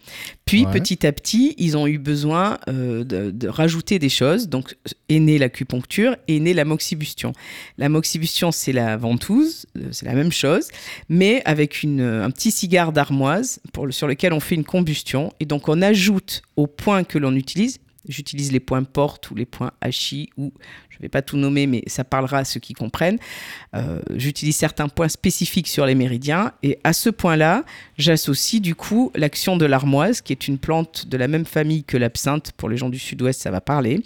Puis 0.44 0.66
petit 0.66 1.06
à 1.06 1.12
petit, 1.12 1.54
ils 1.58 1.76
ont 1.76 1.86
eu 1.86 1.98
besoin 1.98 2.58
euh, 2.68 3.04
de, 3.04 3.48
rajouter 3.48 3.98
des 3.98 4.08
choses. 4.08 4.48
Donc 4.48 4.76
est 5.08 5.18
née 5.18 5.38
l'acupuncture 5.38 6.16
est 6.28 6.38
née 6.40 6.54
la 6.54 6.64
moxibustion. 6.64 7.32
La 7.78 7.88
moxibustion, 7.88 8.52
c'est 8.52 8.72
la 8.72 8.96
ventouse, 8.96 9.66
euh, 9.76 9.88
c'est 9.92 10.06
la 10.06 10.14
même 10.14 10.32
chose, 10.32 10.68
mais 11.08 11.42
avec 11.44 11.82
une, 11.82 12.00
un 12.00 12.30
petit 12.30 12.50
cigare 12.50 12.92
d'armoise 12.92 13.60
sur 13.90 14.06
lequel 14.06 14.32
on 14.32 14.40
fait 14.40 14.54
une 14.54 14.64
combustion. 14.64 15.32
Et 15.40 15.46
donc 15.46 15.68
on 15.68 15.80
ajoute 15.82 16.42
au 16.56 16.66
point 16.66 17.04
que 17.04 17.18
l'on 17.18 17.34
utilise 17.34 17.78
J'utilise 18.08 18.52
les 18.52 18.60
points 18.60 18.84
porte 18.84 19.30
ou 19.30 19.34
les 19.34 19.46
points 19.46 19.72
hachis 19.80 20.30
ou 20.36 20.52
je 20.90 20.96
ne 20.96 21.02
vais 21.02 21.08
pas 21.08 21.22
tout 21.22 21.36
nommer, 21.36 21.66
mais 21.66 21.82
ça 21.86 22.04
parlera 22.04 22.38
à 22.38 22.44
ceux 22.44 22.60
qui 22.60 22.72
comprennent. 22.72 23.18
Euh, 23.74 24.00
j'utilise 24.14 24.56
certains 24.56 24.88
points 24.88 25.08
spécifiques 25.08 25.68
sur 25.68 25.84
les 25.84 25.94
méridiens 25.94 26.52
et 26.62 26.78
à 26.84 26.92
ce 26.92 27.10
point-là, 27.10 27.64
j'associe 27.98 28.62
du 28.62 28.74
coup 28.74 29.12
l'action 29.14 29.56
de 29.56 29.66
l'armoise, 29.66 30.22
qui 30.22 30.32
est 30.32 30.48
une 30.48 30.58
plante 30.58 31.06
de 31.06 31.16
la 31.16 31.28
même 31.28 31.44
famille 31.44 31.84
que 31.84 31.96
l'absinthe. 31.96 32.52
Pour 32.56 32.68
les 32.68 32.76
gens 32.76 32.88
du 32.88 32.98
sud-ouest, 32.98 33.40
ça 33.40 33.50
va 33.50 33.60
parler. 33.60 34.02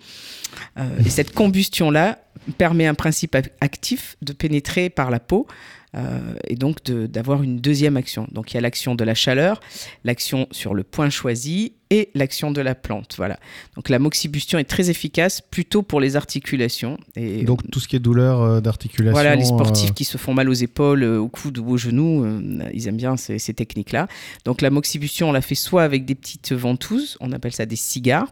Euh, 0.79 0.99
et 1.05 1.09
cette 1.09 1.33
combustion-là 1.33 2.19
permet 2.59 2.87
un 2.87 2.95
principe 2.95 3.37
actif 3.61 4.17
de 4.23 4.33
pénétrer 4.33 4.91
par 4.91 5.11
la 5.11 5.21
peau 5.21 5.47
euh, 5.97 6.35
et 6.47 6.57
donc 6.57 6.83
d'avoir 6.85 7.43
une 7.43 7.61
deuxième 7.61 7.97
action. 7.97 8.27
Donc 8.33 8.53
il 8.53 8.55
y 8.55 8.59
a 8.59 8.61
l'action 8.61 8.95
de 8.95 9.05
la 9.05 9.15
chaleur, 9.15 9.61
l'action 10.05 10.49
sur 10.51 10.75
le 10.75 10.83
point 10.83 11.11
choisi 11.11 11.75
et 11.90 12.11
l'action 12.14 12.50
de 12.50 12.61
la 12.61 12.74
plante. 12.74 13.14
Voilà. 13.16 13.38
Donc 13.76 13.88
la 13.88 13.98
moxibustion 13.98 14.59
est 14.59 14.64
très 14.64 14.90
efficace 14.90 15.40
plutôt 15.40 15.83
pour 15.83 16.00
les 16.00 16.16
articulations. 16.16 16.98
Et 17.16 17.42
donc 17.42 17.68
tout 17.70 17.81
ce 17.81 17.88
qui 17.88 17.96
est 17.96 18.00
douleur 18.00 18.40
euh, 18.40 18.61
d'articulation. 18.61 19.12
Voilà, 19.12 19.37
les 19.37 19.44
sportifs 19.44 19.90
euh, 19.90 19.94
qui 19.94 20.05
se 20.05 20.18
font 20.18 20.35
mal 20.35 20.48
aux 20.48 20.55
épaules, 20.55 21.05
au 21.05 21.29
coude 21.29 21.59
ou 21.59 21.70
aux 21.70 21.76
genoux, 21.76 22.26
ils 22.72 22.88
aiment 22.88 22.96
bien 22.96 23.16
ces, 23.16 23.38
ces 23.38 23.55
techniques-là. 23.55 24.09
Donc 24.44 24.62
la 24.62 24.70
moxibustion, 24.70 25.31
on 25.31 25.33
la 25.33 25.42
fait 25.42 25.55
soit 25.55 25.83
avec 25.83 26.05
des 26.05 26.14
petites 26.14 26.53
ventouses, 26.53 27.16
on 27.20 27.33
appelle 27.33 27.53
ça 27.53 27.66
des 27.66 27.76
cigares 27.76 28.29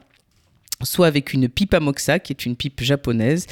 soit 0.85 1.07
avec 1.07 1.33
une 1.33 1.49
pipe 1.49 1.75
à 1.75 1.81
moxa, 1.81 2.18
qui 2.18 2.33
est 2.33 2.47
une 2.47 2.57
pipe 2.57 2.83
japonaise. 2.83 3.47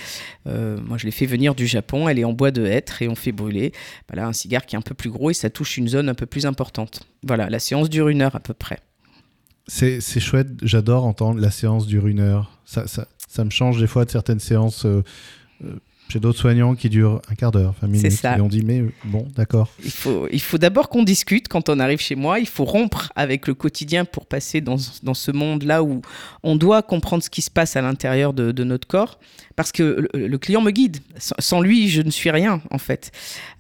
Euh, 0.47 0.79
moi, 0.87 0.97
je 0.99 1.07
l'ai 1.07 1.11
fait 1.11 1.27
venir 1.27 1.55
du 1.55 1.67
Japon. 1.67 2.09
Elle 2.09 2.19
est 2.19 2.25
en 2.25 2.33
bois 2.33 2.51
de 2.51 2.65
hêtre 2.65 3.03
et 3.03 3.09
on 3.09 3.15
fait 3.15 3.33
brûler. 3.33 3.73
Voilà, 4.09 4.29
un 4.29 4.33
cigare 4.33 4.67
qui 4.67 4.77
est 4.77 4.79
un 4.79 4.83
peu 4.83 4.95
plus 4.95 5.11
gros 5.11 5.31
et 5.31 5.35
ça 5.35 5.51
touche 5.51 5.77
une 5.77 5.89
zone 5.89 6.09
un 6.09 6.15
peu 6.15 6.27
plus 6.27 6.47
importante. 6.47 7.03
Voilà, 7.27 7.51
la 7.51 7.59
séance 7.59 7.91
dure 7.91 8.09
une 8.09 8.23
heure 8.23 8.37
à 8.37 8.41
peu 8.41 8.55
près. 8.55 8.79
C'est 9.69 10.01
chouette, 10.21 10.49
j'adore 10.63 11.05
entendre 11.05 11.41
la 11.41 11.51
séance 11.51 11.87
dure 11.87 12.07
une 12.07 12.21
heure. 12.21 12.51
Ça, 12.65 12.87
ça, 12.87 13.07
ça, 13.29 13.45
me 13.45 13.51
change 13.51 13.79
des 13.81 13.87
fois 13.87 14.05
de 14.05 14.11
certaines 14.11 14.41
séances. 14.41 14.87
Euh, 14.87 15.03
euh, 15.65 15.75
Chez 16.09 16.21
d'autres 16.21 16.39
soignants 16.39 16.77
qui 16.77 16.89
durent 16.89 17.21
un 17.29 17.35
quart 17.35 17.51
d'heure, 17.51 17.75
20 17.83 17.89
minutes. 17.89 18.13
ça. 18.13 18.39
Et 18.39 18.41
on 18.41 18.47
dit, 18.47 18.63
mais 18.65 18.81
euh, 18.81 18.93
bon, 19.05 19.27
d'accord. 19.35 19.71
Il 19.85 19.91
faut, 19.91 20.29
il 20.31 20.41
faut 20.41 20.57
d'abord 20.57 20.89
qu'on 20.89 21.03
discute 21.03 21.49
quand 21.49 21.69
on 21.69 21.81
arrive 21.81 21.99
chez 21.99 22.15
moi. 22.15 22.39
Il 22.39 22.47
faut 22.47 22.65
rompre 22.65 23.13
avec 23.17 23.49
le 23.49 23.55
quotidien 23.55 24.05
pour 24.05 24.27
passer 24.27 24.61
dans, 24.61 24.77
dans 25.03 25.15
ce 25.15 25.33
monde-là 25.33 25.83
où 25.83 26.01
on 26.45 26.55
doit 26.55 26.83
comprendre 26.83 27.25
ce 27.25 27.31
qui 27.31 27.43
se 27.43 27.51
passe 27.51 27.75
à 27.75 27.83
l'intérieur 27.83 28.35
de, 28.35 28.53
de 28.53 28.63
notre 28.63 28.87
corps. 28.87 29.19
Parce 29.57 29.73
que 29.73 30.07
le, 30.15 30.29
le 30.29 30.39
client 30.39 30.61
me 30.61 30.71
guide. 30.71 30.99
Sans, 31.19 31.61
lui, 31.61 31.89
je 31.89 32.03
ne 32.03 32.11
suis 32.11 32.31
rien, 32.31 32.63
en 32.71 32.79
fait. 32.79 33.11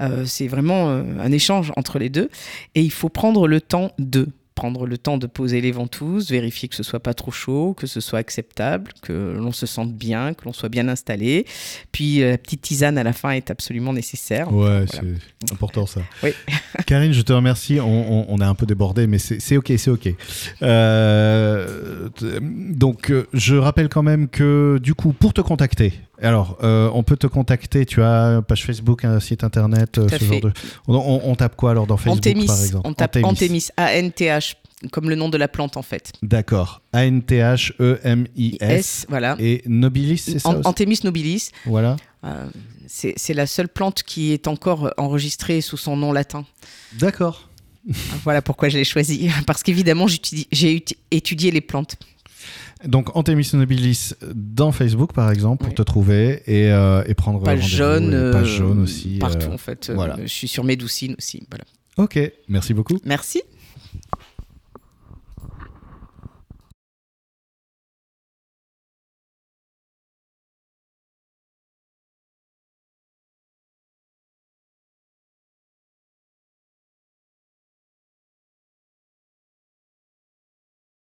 Euh, 0.01 0.25
c'est 0.25 0.47
vraiment 0.47 0.91
euh, 0.91 1.03
un 1.21 1.33
échange 1.33 1.73
entre 1.77 1.99
les 1.99 2.11
deux. 2.11 2.31
Et 2.77 2.83
il 2.83 2.93
faut 2.93 3.09
prendre 3.09 3.49
le 3.49 3.61
temps 3.61 3.91
de 3.99 4.29
prendre 4.57 4.87
le 4.87 4.99
temps 4.99 5.19
de 5.19 5.27
poser 5.29 5.61
les 5.61 5.71
ventouses, 5.71 6.31
vérifier 6.31 6.69
que 6.69 6.75
ce 6.75 6.83
soit 6.83 6.99
pas 6.99 7.15
trop 7.15 7.31
chaud, 7.31 7.75
que 7.79 7.87
ce 7.87 8.01
soit 8.01 8.19
acceptable, 8.19 8.91
que 9.03 9.13
l'on 9.39 9.53
se 9.53 9.67
sente 9.67 9.93
bien, 9.93 10.35
que 10.35 10.47
l'on 10.47 10.53
soit 10.55 10.71
bien 10.71 10.89
installé. 10.89 11.45
Puis 11.93 12.23
euh, 12.23 12.31
la 12.33 12.39
petite 12.39 12.63
tisane 12.63 12.97
à 12.99 13.05
la 13.05 13.13
fin 13.13 13.31
est 13.31 13.51
absolument 13.51 13.93
nécessaire. 13.93 14.53
Ouais, 14.53 14.85
Voilà. 14.87 14.87
c'est 14.87 15.53
important 15.53 15.87
ça. 15.87 16.01
Oui. 16.25 16.31
Karine, 16.87 17.13
je 17.13 17.21
te 17.23 17.33
remercie. 17.33 17.79
On, 17.81 17.85
on, 18.23 18.27
on 18.29 18.39
a 18.41 18.47
un 18.49 18.55
peu 18.55 18.67
débordé, 18.67 19.07
mais 19.07 19.19
c'est 19.19 19.57
ok, 19.59 19.73
c'est 19.77 19.91
ok. 19.91 20.09
Euh, 20.63 22.09
donc, 22.21 23.11
euh, 23.11 23.27
je 23.35 23.57
rappelle 23.57 23.89
quand 23.89 24.03
même 24.03 24.29
que 24.29 24.79
du 24.83 24.95
coup, 24.95 25.13
pour 25.13 25.33
te 25.35 25.41
contacter, 25.43 25.93
alors, 26.23 26.59
euh, 26.63 26.91
on 26.95 27.03
peut 27.03 27.17
te 27.17 27.27
contacter. 27.27 27.85
Tu 27.87 28.03
as 28.03 28.37
une 28.37 28.43
page 28.43 28.65
Facebook, 28.65 29.05
un 29.05 29.21
site 29.21 29.45
internet, 29.45 29.99
euh, 29.99 30.07
Tout 30.07 30.15
ce 30.15 30.17
fait. 30.19 30.25
genre 30.27 30.41
de. 30.41 30.53
On, 30.89 30.95
on- 30.95 31.21
on 31.31 31.35
tape 31.35 31.57
quoi 31.57 31.71
alors 31.73 31.87
dans 31.87 31.97
Facebook, 31.97 32.19
Antémis, 32.19 32.47
par 32.47 32.61
exemple 32.63 32.89
on 32.89 32.93
tape 32.95 33.17
Antémis. 33.23 33.69
A-N-T-H, 33.77 34.55
comme 34.93 35.09
le 35.11 35.17
nom 35.17 35.29
de 35.29 35.37
la 35.37 35.49
plante 35.49 35.77
en 35.77 35.83
fait. 35.83 36.13
D'accord. 36.23 36.81
A-N-T-H-E-M-I-S. 37.87 39.07
Voilà. 39.09 39.37
Et 39.39 39.63
Nobilis, 39.67 40.19
c'est 40.19 40.39
ça 40.39 40.59
Antémis 40.65 41.01
nobilis, 41.05 41.51
Voilà. 41.67 41.97
euh, 42.25 42.47
c'est 42.87 43.35
la 43.35 43.47
seule 43.47 43.69
plante 43.69 44.03
qui 44.03 44.33
est 44.33 44.49
encore 44.49 44.93
enregistrée 44.97 45.61
sous 45.61 45.77
son 45.77 45.97
nom 45.97 46.13
latin. 46.13 46.45
D'accord. 46.99 47.49
Voilà 48.25 48.43
pourquoi 48.43 48.69
je 48.69 48.79
l'ai 48.79 48.85
choisi. 48.85 49.31
Parce 49.47 49.63
qu'évidemment, 49.63 50.07
j'ai 50.09 50.85
étudié 51.11 51.51
les 51.51 51.61
plantes. 51.61 51.97
Donc 52.85 53.17
Anthemis 53.17 53.51
nobilis 53.55 54.13
dans 54.35 54.71
Facebook 54.71 55.13
par 55.13 55.31
exemple 55.31 55.61
pour 55.65 55.71
Oui. 55.71 55.75
te 55.75 55.83
trouver 55.83 56.43
et, 56.47 56.71
euh, 56.73 57.03
et 57.07 57.15
prendre 57.15 57.43
Page 57.43 57.67
jaune, 57.67 58.09
et 58.09 58.33
page 58.33 58.55
euh, 58.55 58.57
jaune 58.59 58.81
aussi. 58.83 59.19
partout 59.19 59.49
euh, 59.51 59.55
en 59.55 59.59
fait. 59.59 59.91
Voilà. 59.95 60.17
Je 60.23 60.27
suis 60.27 60.49
sur 60.49 60.63
Médoucine 60.63 61.15
aussi. 61.19 61.43
Voilà. 61.51 61.65
Ok, 61.97 62.19
merci 62.49 62.75
beaucoup. 62.75 62.99
Merci. 63.05 63.43